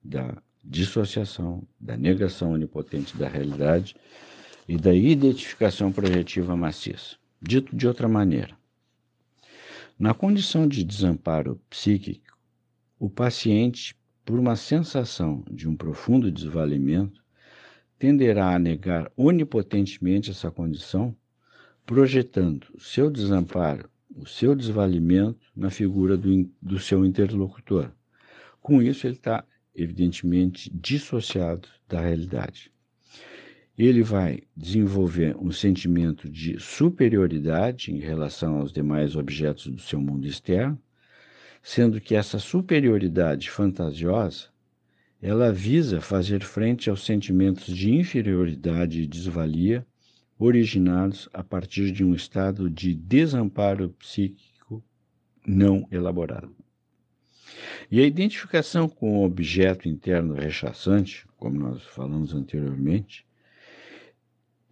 da 0.03 0.41
dissociação, 0.63 1.63
da 1.79 1.95
negação 1.95 2.53
onipotente 2.53 3.15
da 3.15 3.27
realidade 3.27 3.95
e 4.67 4.77
da 4.77 4.93
identificação 4.93 5.91
projetiva 5.91 6.55
maciça. 6.55 7.17
Dito 7.41 7.75
de 7.75 7.87
outra 7.87 8.07
maneira, 8.07 8.58
na 9.99 10.13
condição 10.13 10.65
de 10.65 10.81
desamparo 10.85 11.59
psíquico, 11.69 12.37
o 12.97 13.09
paciente, 13.09 13.93
por 14.23 14.39
uma 14.39 14.55
sensação 14.55 15.43
de 15.51 15.67
um 15.67 15.75
profundo 15.75 16.31
desvalimento, 16.31 17.21
tenderá 17.97 18.55
a 18.55 18.59
negar 18.59 19.11
onipotentemente 19.17 20.31
essa 20.31 20.49
condição, 20.49 21.13
projetando 21.85 22.67
o 22.73 22.79
seu 22.79 23.11
desamparo, 23.11 23.89
o 24.15 24.25
seu 24.25 24.55
desvalimento 24.55 25.45
na 25.53 25.69
figura 25.69 26.15
do, 26.15 26.49
do 26.61 26.79
seu 26.79 27.05
interlocutor. 27.05 27.91
Com 28.61 28.81
isso, 28.81 29.05
ele 29.05 29.15
está 29.15 29.43
evidentemente 29.75 30.71
dissociado 30.73 31.67
da 31.89 31.99
realidade. 31.99 32.71
Ele 33.79 34.03
vai 34.03 34.41
desenvolver 34.57 35.37
um 35.37 35.53
sentimento 35.53 36.29
de 36.29 36.59
superioridade 36.59 37.93
em 37.93 37.97
relação 37.97 38.57
aos 38.57 38.73
demais 38.73 39.15
objetos 39.15 39.67
do 39.67 39.79
seu 39.79 40.01
mundo 40.01 40.27
externo, 40.27 40.77
sendo 41.63 42.01
que 42.01 42.13
essa 42.13 42.39
superioridade 42.39 43.49
fantasiosa 43.49 44.49
ela 45.21 45.53
visa 45.53 46.01
fazer 46.01 46.43
frente 46.43 46.89
aos 46.89 47.05
sentimentos 47.05 47.73
de 47.73 47.89
inferioridade 47.89 49.01
e 49.01 49.07
desvalia 49.07 49.87
originados 50.37 51.29
a 51.33 51.41
partir 51.41 51.93
de 51.93 52.03
um 52.03 52.13
estado 52.13 52.69
de 52.69 52.93
desamparo 52.93 53.91
psíquico 53.91 54.83
não 55.47 55.87
elaborado. 55.89 56.53
E 57.89 58.01
a 58.01 58.05
identificação 58.05 58.89
com 58.89 59.19
o 59.19 59.23
objeto 59.23 59.87
interno 59.87 60.33
rechaçante, 60.33 61.25
como 61.37 61.57
nós 61.57 61.81
falamos 61.83 62.33
anteriormente, 62.33 63.25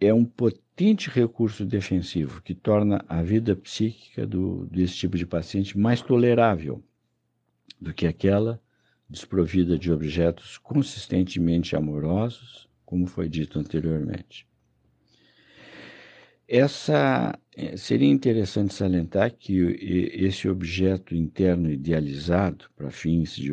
é 0.00 0.12
um 0.14 0.24
potente 0.24 1.10
recurso 1.10 1.64
defensivo 1.64 2.40
que 2.42 2.54
torna 2.54 3.04
a 3.08 3.22
vida 3.22 3.56
psíquica 3.56 4.26
do, 4.26 4.66
desse 4.66 4.94
tipo 4.94 5.16
de 5.16 5.26
paciente 5.26 5.76
mais 5.76 6.00
tolerável 6.00 6.82
do 7.80 7.92
que 7.92 8.06
aquela 8.06 8.60
desprovida 9.08 9.78
de 9.78 9.90
objetos 9.90 10.58
consistentemente 10.58 11.74
amorosos, 11.74 12.68
como 12.84 13.06
foi 13.06 13.28
dito 13.28 13.58
anteriormente. 13.58 14.46
Essa 16.46 17.38
é, 17.54 17.76
seria 17.76 18.08
interessante 18.08 18.72
salientar 18.72 19.34
que 19.34 19.58
esse 20.14 20.48
objeto 20.48 21.14
interno 21.14 21.70
idealizado 21.70 22.70
para 22.74 22.90
fins 22.90 23.36
de, 23.36 23.52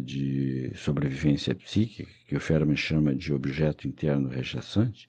de, 0.00 0.72
sobrevivência 0.74 1.54
psíquica, 1.54 2.10
que 2.26 2.34
o 2.34 2.40
Fermat 2.40 2.78
chama 2.78 3.14
de 3.14 3.34
objeto 3.34 3.86
interno 3.86 4.28
rechaçante, 4.28 5.06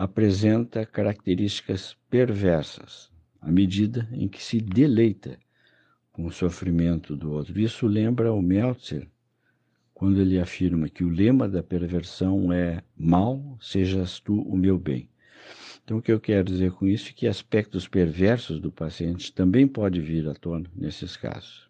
apresenta 0.00 0.86
características 0.86 1.94
perversas 2.08 3.12
à 3.38 3.52
medida 3.52 4.08
em 4.12 4.28
que 4.28 4.42
se 4.42 4.58
deleita 4.58 5.38
com 6.10 6.24
o 6.24 6.32
sofrimento 6.32 7.14
do 7.14 7.30
outro. 7.32 7.60
Isso 7.60 7.86
lembra 7.86 8.32
o 8.32 8.40
Meltzer, 8.40 9.06
quando 9.92 10.18
ele 10.18 10.40
afirma 10.40 10.88
que 10.88 11.04
o 11.04 11.10
lema 11.10 11.46
da 11.46 11.62
perversão 11.62 12.50
é 12.50 12.82
mal 12.96 13.58
sejas 13.60 14.18
tu 14.18 14.40
o 14.40 14.56
meu 14.56 14.78
bem. 14.78 15.06
Então, 15.84 15.98
o 15.98 16.02
que 16.02 16.12
eu 16.12 16.18
quero 16.18 16.44
dizer 16.44 16.72
com 16.72 16.86
isso 16.86 17.10
é 17.10 17.12
que 17.12 17.26
aspectos 17.26 17.86
perversos 17.86 18.58
do 18.58 18.72
paciente 18.72 19.30
também 19.34 19.68
pode 19.68 20.00
vir 20.00 20.26
à 20.26 20.34
tona 20.34 20.70
nesses 20.74 21.14
casos. 21.14 21.68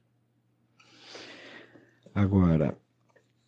Agora, 2.14 2.79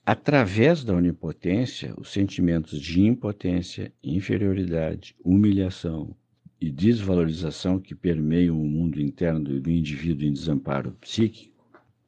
através 0.05 0.83
da 0.85 0.95
onipotência, 0.95 1.95
os 1.97 2.11
sentimentos 2.11 2.81
de 2.81 3.03
impotência, 3.03 3.93
inferioridade, 4.03 5.15
humilhação 5.23 6.15
e 6.61 6.71
desvalorização 6.71 7.79
que 7.79 7.95
permeiam 7.95 8.61
o 8.61 8.65
mundo 8.65 9.01
interno 9.01 9.61
do 9.61 9.71
indivíduo 9.71 10.27
em 10.27 10.33
desamparo 10.33 10.93
psíquico, 11.01 11.53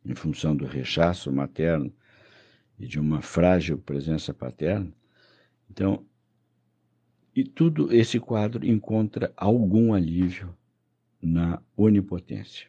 em 0.05 0.15
função 0.15 0.55
do 0.55 0.67
rechaço 0.67 1.33
materno 1.33 1.93
e 2.79 2.87
de 2.87 2.99
uma 2.99 3.23
frágil 3.23 3.79
presença 3.79 4.35
paterna, 4.35 4.93
então, 5.71 6.05
e 7.35 7.43
tudo 7.43 7.93
esse 7.93 8.21
quadro 8.21 8.65
encontra 8.65 9.33
algum 9.37 9.93
alívio 9.93 10.57
na 11.21 11.61
onipotência. 11.77 12.69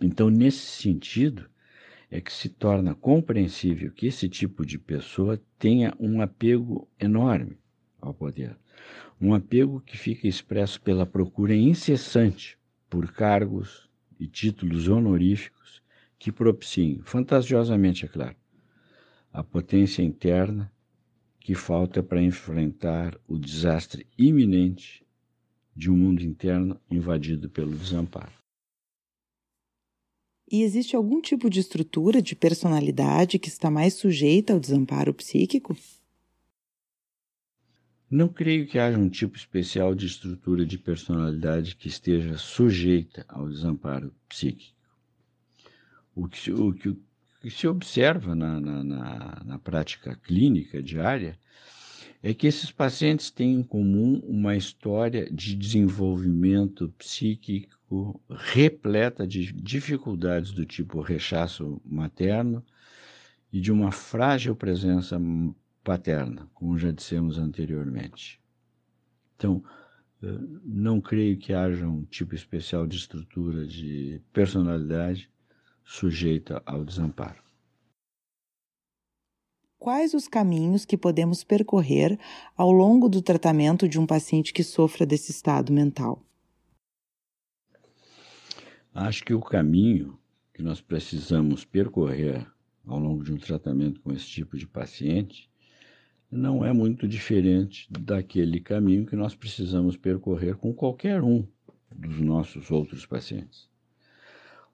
Então, 0.00 0.30
nesse 0.30 0.58
sentido, 0.58 1.48
é 2.10 2.20
que 2.20 2.32
se 2.32 2.48
torna 2.48 2.94
compreensível 2.94 3.90
que 3.90 4.06
esse 4.06 4.28
tipo 4.28 4.64
de 4.64 4.78
pessoa 4.78 5.40
tenha 5.58 5.94
um 5.98 6.20
apego 6.20 6.88
enorme 6.98 7.58
ao 8.00 8.14
poder. 8.14 8.56
Um 9.20 9.34
apego 9.34 9.80
que 9.80 9.96
fica 9.96 10.28
expresso 10.28 10.80
pela 10.80 11.06
procura 11.06 11.54
incessante 11.54 12.58
por 12.88 13.12
cargos 13.12 13.88
e 14.18 14.26
títulos 14.26 14.88
honoríficos 14.88 15.82
que 16.18 16.30
propiciem, 16.30 17.00
fantasiosamente, 17.02 18.04
é 18.04 18.08
claro, 18.08 18.36
a 19.32 19.42
potência 19.42 20.02
interna 20.02 20.72
que 21.40 21.54
falta 21.54 22.02
para 22.02 22.22
enfrentar 22.22 23.18
o 23.26 23.38
desastre 23.38 24.06
iminente 24.18 25.04
de 25.74 25.90
um 25.90 25.96
mundo 25.96 26.22
interno 26.22 26.80
invadido 26.90 27.50
pelo 27.50 27.76
desamparo. 27.76 28.45
E 30.50 30.62
existe 30.62 30.94
algum 30.94 31.20
tipo 31.20 31.50
de 31.50 31.58
estrutura 31.58 32.22
de 32.22 32.36
personalidade 32.36 33.38
que 33.38 33.48
está 33.48 33.68
mais 33.68 33.94
sujeita 33.94 34.52
ao 34.52 34.60
desamparo 34.60 35.12
psíquico? 35.12 35.76
Não 38.08 38.28
creio 38.28 38.68
que 38.68 38.78
haja 38.78 38.96
um 38.96 39.08
tipo 39.08 39.36
especial 39.36 39.92
de 39.92 40.06
estrutura 40.06 40.64
de 40.64 40.78
personalidade 40.78 41.74
que 41.74 41.88
esteja 41.88 42.38
sujeita 42.38 43.24
ao 43.28 43.48
desamparo 43.48 44.14
psíquico. 44.28 44.76
O 46.14 46.28
que, 46.28 46.52
o 46.52 46.72
que, 46.72 46.88
o 46.90 46.98
que 47.42 47.50
se 47.50 47.66
observa 47.66 48.36
na, 48.36 48.60
na, 48.60 48.84
na, 48.84 49.42
na 49.44 49.58
prática 49.58 50.14
clínica 50.14 50.80
diária 50.80 51.36
é 52.28 52.34
que 52.34 52.48
esses 52.48 52.72
pacientes 52.72 53.30
têm 53.30 53.54
em 53.54 53.62
comum 53.62 54.20
uma 54.26 54.56
história 54.56 55.30
de 55.30 55.54
desenvolvimento 55.54 56.92
psíquico 56.98 58.20
repleta 58.28 59.24
de 59.24 59.52
dificuldades 59.52 60.50
do 60.50 60.66
tipo 60.66 61.00
rechaço 61.00 61.80
materno 61.84 62.64
e 63.52 63.60
de 63.60 63.70
uma 63.70 63.92
frágil 63.92 64.56
presença 64.56 65.16
paterna, 65.84 66.50
como 66.52 66.76
já 66.76 66.90
dissemos 66.90 67.38
anteriormente. 67.38 68.40
Então, 69.36 69.62
eh, 70.20 70.26
não 70.64 71.00
creio 71.00 71.38
que 71.38 71.52
haja 71.52 71.86
um 71.86 72.02
tipo 72.06 72.34
especial 72.34 72.88
de 72.88 72.96
estrutura 72.96 73.64
de 73.64 74.20
personalidade 74.32 75.30
sujeita 75.84 76.60
ao 76.66 76.84
desamparo. 76.84 77.45
Quais 79.86 80.14
os 80.14 80.26
caminhos 80.26 80.84
que 80.84 80.96
podemos 80.96 81.44
percorrer 81.44 82.18
ao 82.56 82.72
longo 82.72 83.08
do 83.08 83.22
tratamento 83.22 83.88
de 83.88 84.00
um 84.00 84.04
paciente 84.04 84.52
que 84.52 84.64
sofra 84.64 85.06
desse 85.06 85.30
estado 85.30 85.72
mental? 85.72 86.20
Acho 88.92 89.24
que 89.24 89.32
o 89.32 89.40
caminho 89.40 90.18
que 90.52 90.60
nós 90.60 90.80
precisamos 90.80 91.64
percorrer 91.64 92.44
ao 92.84 92.98
longo 92.98 93.22
de 93.22 93.32
um 93.32 93.36
tratamento 93.36 94.00
com 94.00 94.12
esse 94.12 94.26
tipo 94.26 94.56
de 94.56 94.66
paciente 94.66 95.48
não 96.28 96.64
é 96.64 96.72
muito 96.72 97.06
diferente 97.06 97.86
daquele 97.88 98.58
caminho 98.58 99.06
que 99.06 99.14
nós 99.14 99.36
precisamos 99.36 99.96
percorrer 99.96 100.56
com 100.56 100.74
qualquer 100.74 101.22
um 101.22 101.46
dos 101.94 102.18
nossos 102.20 102.72
outros 102.72 103.06
pacientes. 103.06 103.70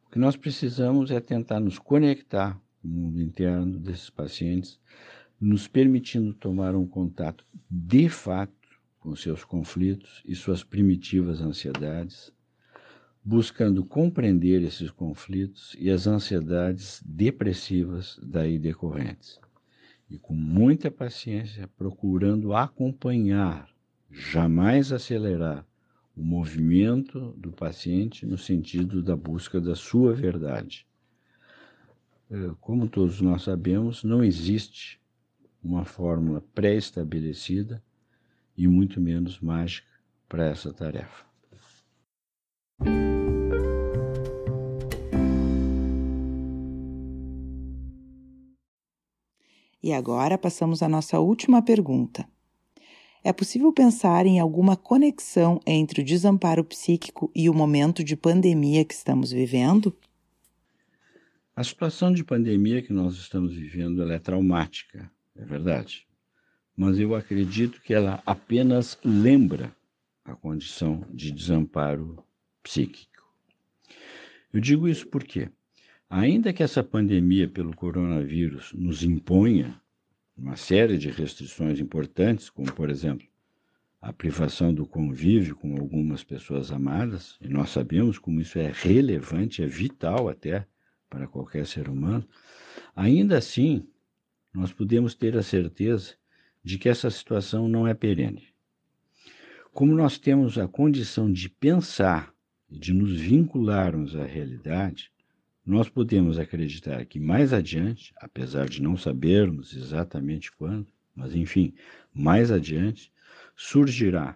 O 0.07 0.11
que 0.11 0.19
nós 0.19 0.37
precisamos 0.37 1.11
é 1.11 1.21
tentar 1.21 1.61
nos 1.61 1.79
conectar 1.79 2.59
o 2.83 2.89
mundo 2.89 3.21
interno 3.21 3.79
desses 3.79 4.11
pacientes, 4.11 4.79
nos 5.41 5.67
permitindo 5.67 6.33
tomar 6.35 6.75
um 6.75 6.87
contato 6.87 7.45
de 7.71 8.09
fato 8.09 8.53
com 9.01 9.17
seus 9.17 9.45
conflitos 9.45 10.23
e 10.25 10.35
suas 10.35 10.63
primitivas 10.63 11.41
ansiedades, 11.41 12.33
buscando 13.25 13.85
compreender 13.85 14.63
esses 14.63 14.91
conflitos 14.91 15.77
e 15.79 15.91
as 15.91 16.07
ansiedades 16.07 17.03
depressivas 17.05 18.19
daí 18.23 18.59
decorrentes. 18.59 19.41
E 20.09 20.19
com 20.19 20.35
muita 20.35 20.91
paciência, 20.91 21.69
procurando 21.77 22.55
acompanhar, 22.55 23.69
jamais 24.11 24.93
acelerar 24.93 25.67
o 26.15 26.23
movimento 26.23 27.33
do 27.39 27.51
paciente 27.51 28.27
no 28.27 28.37
sentido 28.37 29.03
da 29.03 29.17
busca 29.17 29.61
da 29.61 29.75
sua 29.75 30.13
verdade. 30.13 30.87
É, 32.33 32.51
como 32.63 32.89
todos 32.89 33.21
nós 33.21 33.43
sabemos, 33.43 34.03
não 34.03 34.25
existe 34.25 34.99
uma 35.63 35.85
fórmula 35.85 36.43
pré-estabelecida 36.55 37.85
e 38.57 38.67
muito 38.67 39.03
menos 39.03 39.39
mágica 39.39 39.87
para 40.31 40.47
essa 40.47 40.73
tarefa. 40.73 41.27
E 49.83 49.93
agora 49.93 50.39
passamos 50.39 50.83
à 50.83 50.89
nossa 50.89 51.21
última 51.21 51.61
pergunta. 51.61 52.27
É 53.23 53.31
possível 53.31 53.71
pensar 53.75 54.25
em 54.25 54.41
alguma 54.41 54.75
conexão 54.75 55.61
entre 55.67 56.01
o 56.01 56.05
desamparo 56.05 56.65
psíquico 56.65 57.31
e 57.35 57.51
o 57.51 57.55
momento 57.55 58.03
de 58.03 58.17
pandemia 58.17 58.87
que 58.87 58.95
estamos 58.95 59.31
vivendo? 59.31 59.95
A 61.55 61.63
situação 61.63 62.13
de 62.13 62.25
pandemia 62.25 62.83
que 62.83 62.93
nós 62.93 63.15
estamos 63.15 63.55
vivendo 63.55 64.11
é 64.11 64.19
traumática, 64.19 65.11
é 65.37 65.45
verdade. 65.45 66.07
Mas 66.77 66.99
eu 66.99 67.15
acredito 67.15 67.81
que 67.83 67.93
ela 67.93 68.23
apenas 68.25 68.99
lembra 69.05 69.75
a 70.25 70.35
condição 70.35 71.07
de 71.11 71.31
desamparo 71.31 72.25
psíquico. 72.63 73.23
Eu 74.53 74.61
digo 74.61 74.89
isso 74.89 75.07
porque 75.09 75.51
Ainda 76.15 76.53
que 76.53 76.63
essa 76.63 76.85
pandemia 76.85 77.49
pelo 77.49 77.75
coronavírus 77.75 78.71
nos 78.75 79.03
imponha 79.03 79.81
uma 80.37 80.57
série 80.57 80.99
de 80.99 81.09
restrições 81.09 81.81
importantes, 81.81 82.51
como, 82.51 82.71
por 82.71 82.91
exemplo, 82.91 83.27
a 83.99 84.13
privação 84.13 84.75
do 84.75 84.85
convívio 84.85 85.57
com 85.57 85.75
algumas 85.75 86.23
pessoas 86.23 86.71
amadas, 86.71 87.39
e 87.41 87.49
nós 87.49 87.71
sabemos 87.71 88.19
como 88.19 88.43
isso 88.43 88.59
é 88.59 88.71
relevante, 88.71 89.63
é 89.63 89.67
vital 89.67 90.29
até 90.29 90.67
para 91.13 91.29
qualquer 91.29 91.67
ser 91.67 91.91
humano, 91.91 92.27
ainda 92.97 93.37
assim, 93.37 93.87
nós 94.55 94.73
podemos 94.73 95.15
ter 95.15 95.37
a 95.37 95.43
certeza 95.43 96.15
de 96.65 96.79
que 96.79 96.89
essa 96.89 97.11
situação 97.11 97.69
não 97.69 97.87
é 97.87 97.93
perene. 97.93 98.49
Como 99.75 99.95
nós 99.95 100.17
temos 100.17 100.57
a 100.57 100.67
condição 100.67 101.31
de 101.31 101.51
pensar 101.51 102.33
e 102.71 102.79
de 102.79 102.95
nos 102.95 103.21
vincularmos 103.21 104.17
à 104.17 104.25
realidade, 104.25 105.13
nós 105.67 105.87
podemos 105.87 106.39
acreditar 106.39 107.05
que 107.05 107.21
mais 107.21 107.53
adiante, 107.53 108.15
apesar 108.17 108.67
de 108.67 108.81
não 108.81 108.97
sabermos 108.97 109.77
exatamente 109.77 110.51
quando, 110.51 110.87
mas 111.15 111.35
enfim, 111.35 111.75
mais 112.13 112.51
adiante, 112.51 113.13
surgirá 113.55 114.35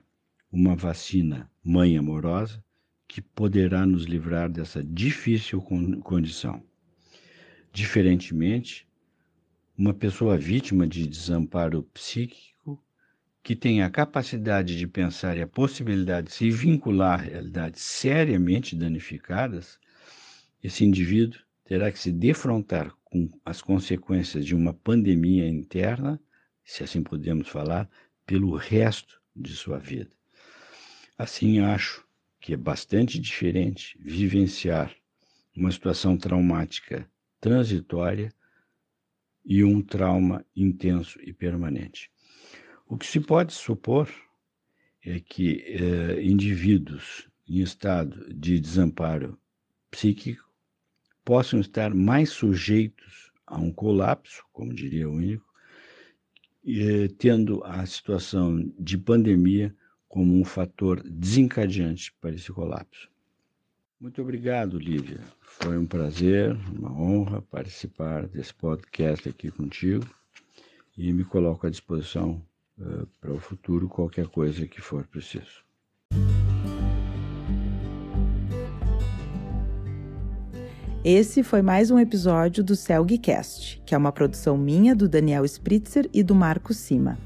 uma 0.52 0.76
vacina 0.76 1.50
mãe 1.64 1.96
amorosa 1.96 2.62
que 3.08 3.20
poderá 3.20 3.86
nos 3.86 4.04
livrar 4.04 4.50
dessa 4.50 4.82
difícil 4.82 5.60
condição. 6.02 6.62
Diferentemente, 7.72 8.86
uma 9.76 9.92
pessoa 9.92 10.36
vítima 10.36 10.86
de 10.86 11.06
desamparo 11.06 11.82
psíquico 11.94 12.82
que 13.42 13.54
tem 13.54 13.82
a 13.82 13.90
capacidade 13.90 14.76
de 14.76 14.86
pensar 14.86 15.36
e 15.36 15.42
a 15.42 15.46
possibilidade 15.46 16.28
de 16.28 16.32
se 16.32 16.50
vincular 16.50 17.20
a 17.20 17.22
realidades 17.22 17.82
seriamente 17.82 18.74
danificadas 18.74 19.78
esse 20.62 20.84
indivíduo 20.84 21.40
terá 21.64 21.92
que 21.92 21.98
se 21.98 22.10
defrontar 22.12 22.94
com 23.04 23.28
as 23.44 23.60
consequências 23.60 24.44
de 24.44 24.54
uma 24.54 24.72
pandemia 24.72 25.48
interna, 25.48 26.20
se 26.64 26.82
assim 26.82 27.02
podemos 27.02 27.48
falar, 27.48 27.88
pelo 28.24 28.56
resto 28.56 29.20
de 29.34 29.54
sua 29.54 29.78
vida. 29.78 30.10
Assim, 31.18 31.60
acho 31.60 32.05
que 32.46 32.54
é 32.54 32.56
bastante 32.56 33.18
diferente 33.18 33.98
vivenciar 34.00 34.94
uma 35.56 35.68
situação 35.68 36.16
traumática 36.16 37.04
transitória 37.40 38.32
e 39.44 39.64
um 39.64 39.82
trauma 39.82 40.46
intenso 40.54 41.18
e 41.22 41.32
permanente. 41.32 42.08
O 42.86 42.96
que 42.96 43.04
se 43.04 43.18
pode 43.18 43.52
supor 43.52 44.08
é 45.04 45.18
que 45.18 45.60
eh, 45.66 46.22
indivíduos 46.22 47.28
em 47.48 47.62
estado 47.62 48.32
de 48.32 48.60
desamparo 48.60 49.36
psíquico 49.90 50.48
possam 51.24 51.58
estar 51.58 51.92
mais 51.92 52.30
sujeitos 52.30 53.32
a 53.44 53.58
um 53.58 53.72
colapso, 53.72 54.44
como 54.52 54.72
diria 54.72 55.08
o 55.08 55.14
único, 55.14 55.52
eh, 56.64 57.08
tendo 57.18 57.64
a 57.64 57.84
situação 57.86 58.72
de 58.78 58.96
pandemia 58.96 59.74
como 60.16 60.34
um 60.34 60.46
fator 60.46 61.02
desencadeante 61.04 62.10
para 62.22 62.34
esse 62.34 62.50
colapso. 62.50 63.06
Muito 64.00 64.22
obrigado, 64.22 64.78
Lívia. 64.78 65.20
Foi 65.42 65.76
um 65.76 65.84
prazer, 65.84 66.56
uma 66.74 66.90
honra 66.90 67.42
participar 67.42 68.26
desse 68.26 68.54
podcast 68.54 69.28
aqui 69.28 69.50
contigo 69.50 70.06
e 70.96 71.12
me 71.12 71.22
coloco 71.22 71.66
à 71.66 71.70
disposição 71.70 72.40
uh, 72.78 73.06
para 73.20 73.30
o 73.30 73.38
futuro, 73.38 73.90
qualquer 73.90 74.26
coisa 74.28 74.66
que 74.66 74.80
for 74.80 75.06
preciso. 75.06 75.62
Esse 81.04 81.42
foi 81.42 81.60
mais 81.60 81.90
um 81.90 81.98
episódio 81.98 82.64
do 82.64 82.74
Celgcast, 82.74 83.82
que 83.84 83.94
é 83.94 83.98
uma 83.98 84.12
produção 84.12 84.56
minha, 84.56 84.96
do 84.96 85.10
Daniel 85.10 85.44
Spritzer 85.44 86.08
e 86.10 86.22
do 86.22 86.34
Marco 86.34 86.72
Sima. 86.72 87.18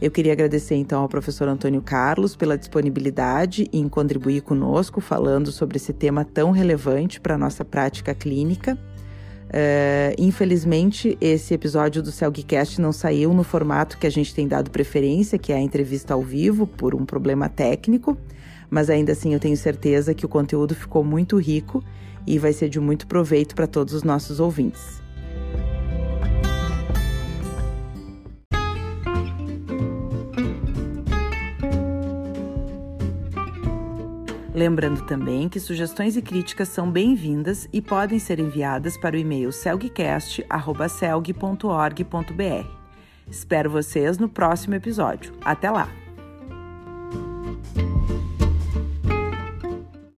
Eu 0.00 0.12
queria 0.12 0.32
agradecer 0.32 0.76
então 0.76 1.02
ao 1.02 1.08
professor 1.08 1.48
Antônio 1.48 1.82
Carlos 1.82 2.36
pela 2.36 2.56
disponibilidade 2.56 3.68
em 3.72 3.88
contribuir 3.88 4.42
conosco 4.42 5.00
falando 5.00 5.50
sobre 5.50 5.76
esse 5.76 5.92
tema 5.92 6.24
tão 6.24 6.52
relevante 6.52 7.20
para 7.20 7.34
a 7.34 7.38
nossa 7.38 7.64
prática 7.64 8.14
clínica. 8.14 8.78
Uh, 9.48 10.14
infelizmente, 10.16 11.18
esse 11.20 11.52
episódio 11.52 12.00
do 12.00 12.12
Celgcast 12.12 12.80
não 12.80 12.92
saiu 12.92 13.32
no 13.32 13.42
formato 13.42 13.98
que 13.98 14.06
a 14.06 14.10
gente 14.10 14.32
tem 14.32 14.46
dado 14.46 14.70
preferência, 14.70 15.38
que 15.38 15.52
é 15.52 15.56
a 15.56 15.60
entrevista 15.60 16.14
ao 16.14 16.22
vivo, 16.22 16.66
por 16.66 16.94
um 16.94 17.04
problema 17.04 17.48
técnico, 17.48 18.16
mas 18.70 18.90
ainda 18.90 19.12
assim 19.12 19.32
eu 19.32 19.40
tenho 19.40 19.56
certeza 19.56 20.14
que 20.14 20.26
o 20.26 20.28
conteúdo 20.28 20.74
ficou 20.74 21.02
muito 21.02 21.38
rico 21.38 21.82
e 22.26 22.38
vai 22.38 22.52
ser 22.52 22.68
de 22.68 22.78
muito 22.78 23.06
proveito 23.06 23.54
para 23.54 23.66
todos 23.66 23.94
os 23.94 24.02
nossos 24.04 24.38
ouvintes. 24.38 24.97
Lembrando 34.58 35.06
também 35.06 35.48
que 35.48 35.60
sugestões 35.60 36.16
e 36.16 36.20
críticas 36.20 36.66
são 36.66 36.90
bem-vindas 36.90 37.68
e 37.72 37.80
podem 37.80 38.18
ser 38.18 38.40
enviadas 38.40 38.96
para 38.98 39.14
o 39.14 39.18
e-mail 39.18 39.52
celgcast.org.br. 39.52 40.48
Espero 43.30 43.70
vocês 43.70 44.18
no 44.18 44.28
próximo 44.28 44.74
episódio. 44.74 45.32
Até 45.44 45.70
lá! 45.70 45.88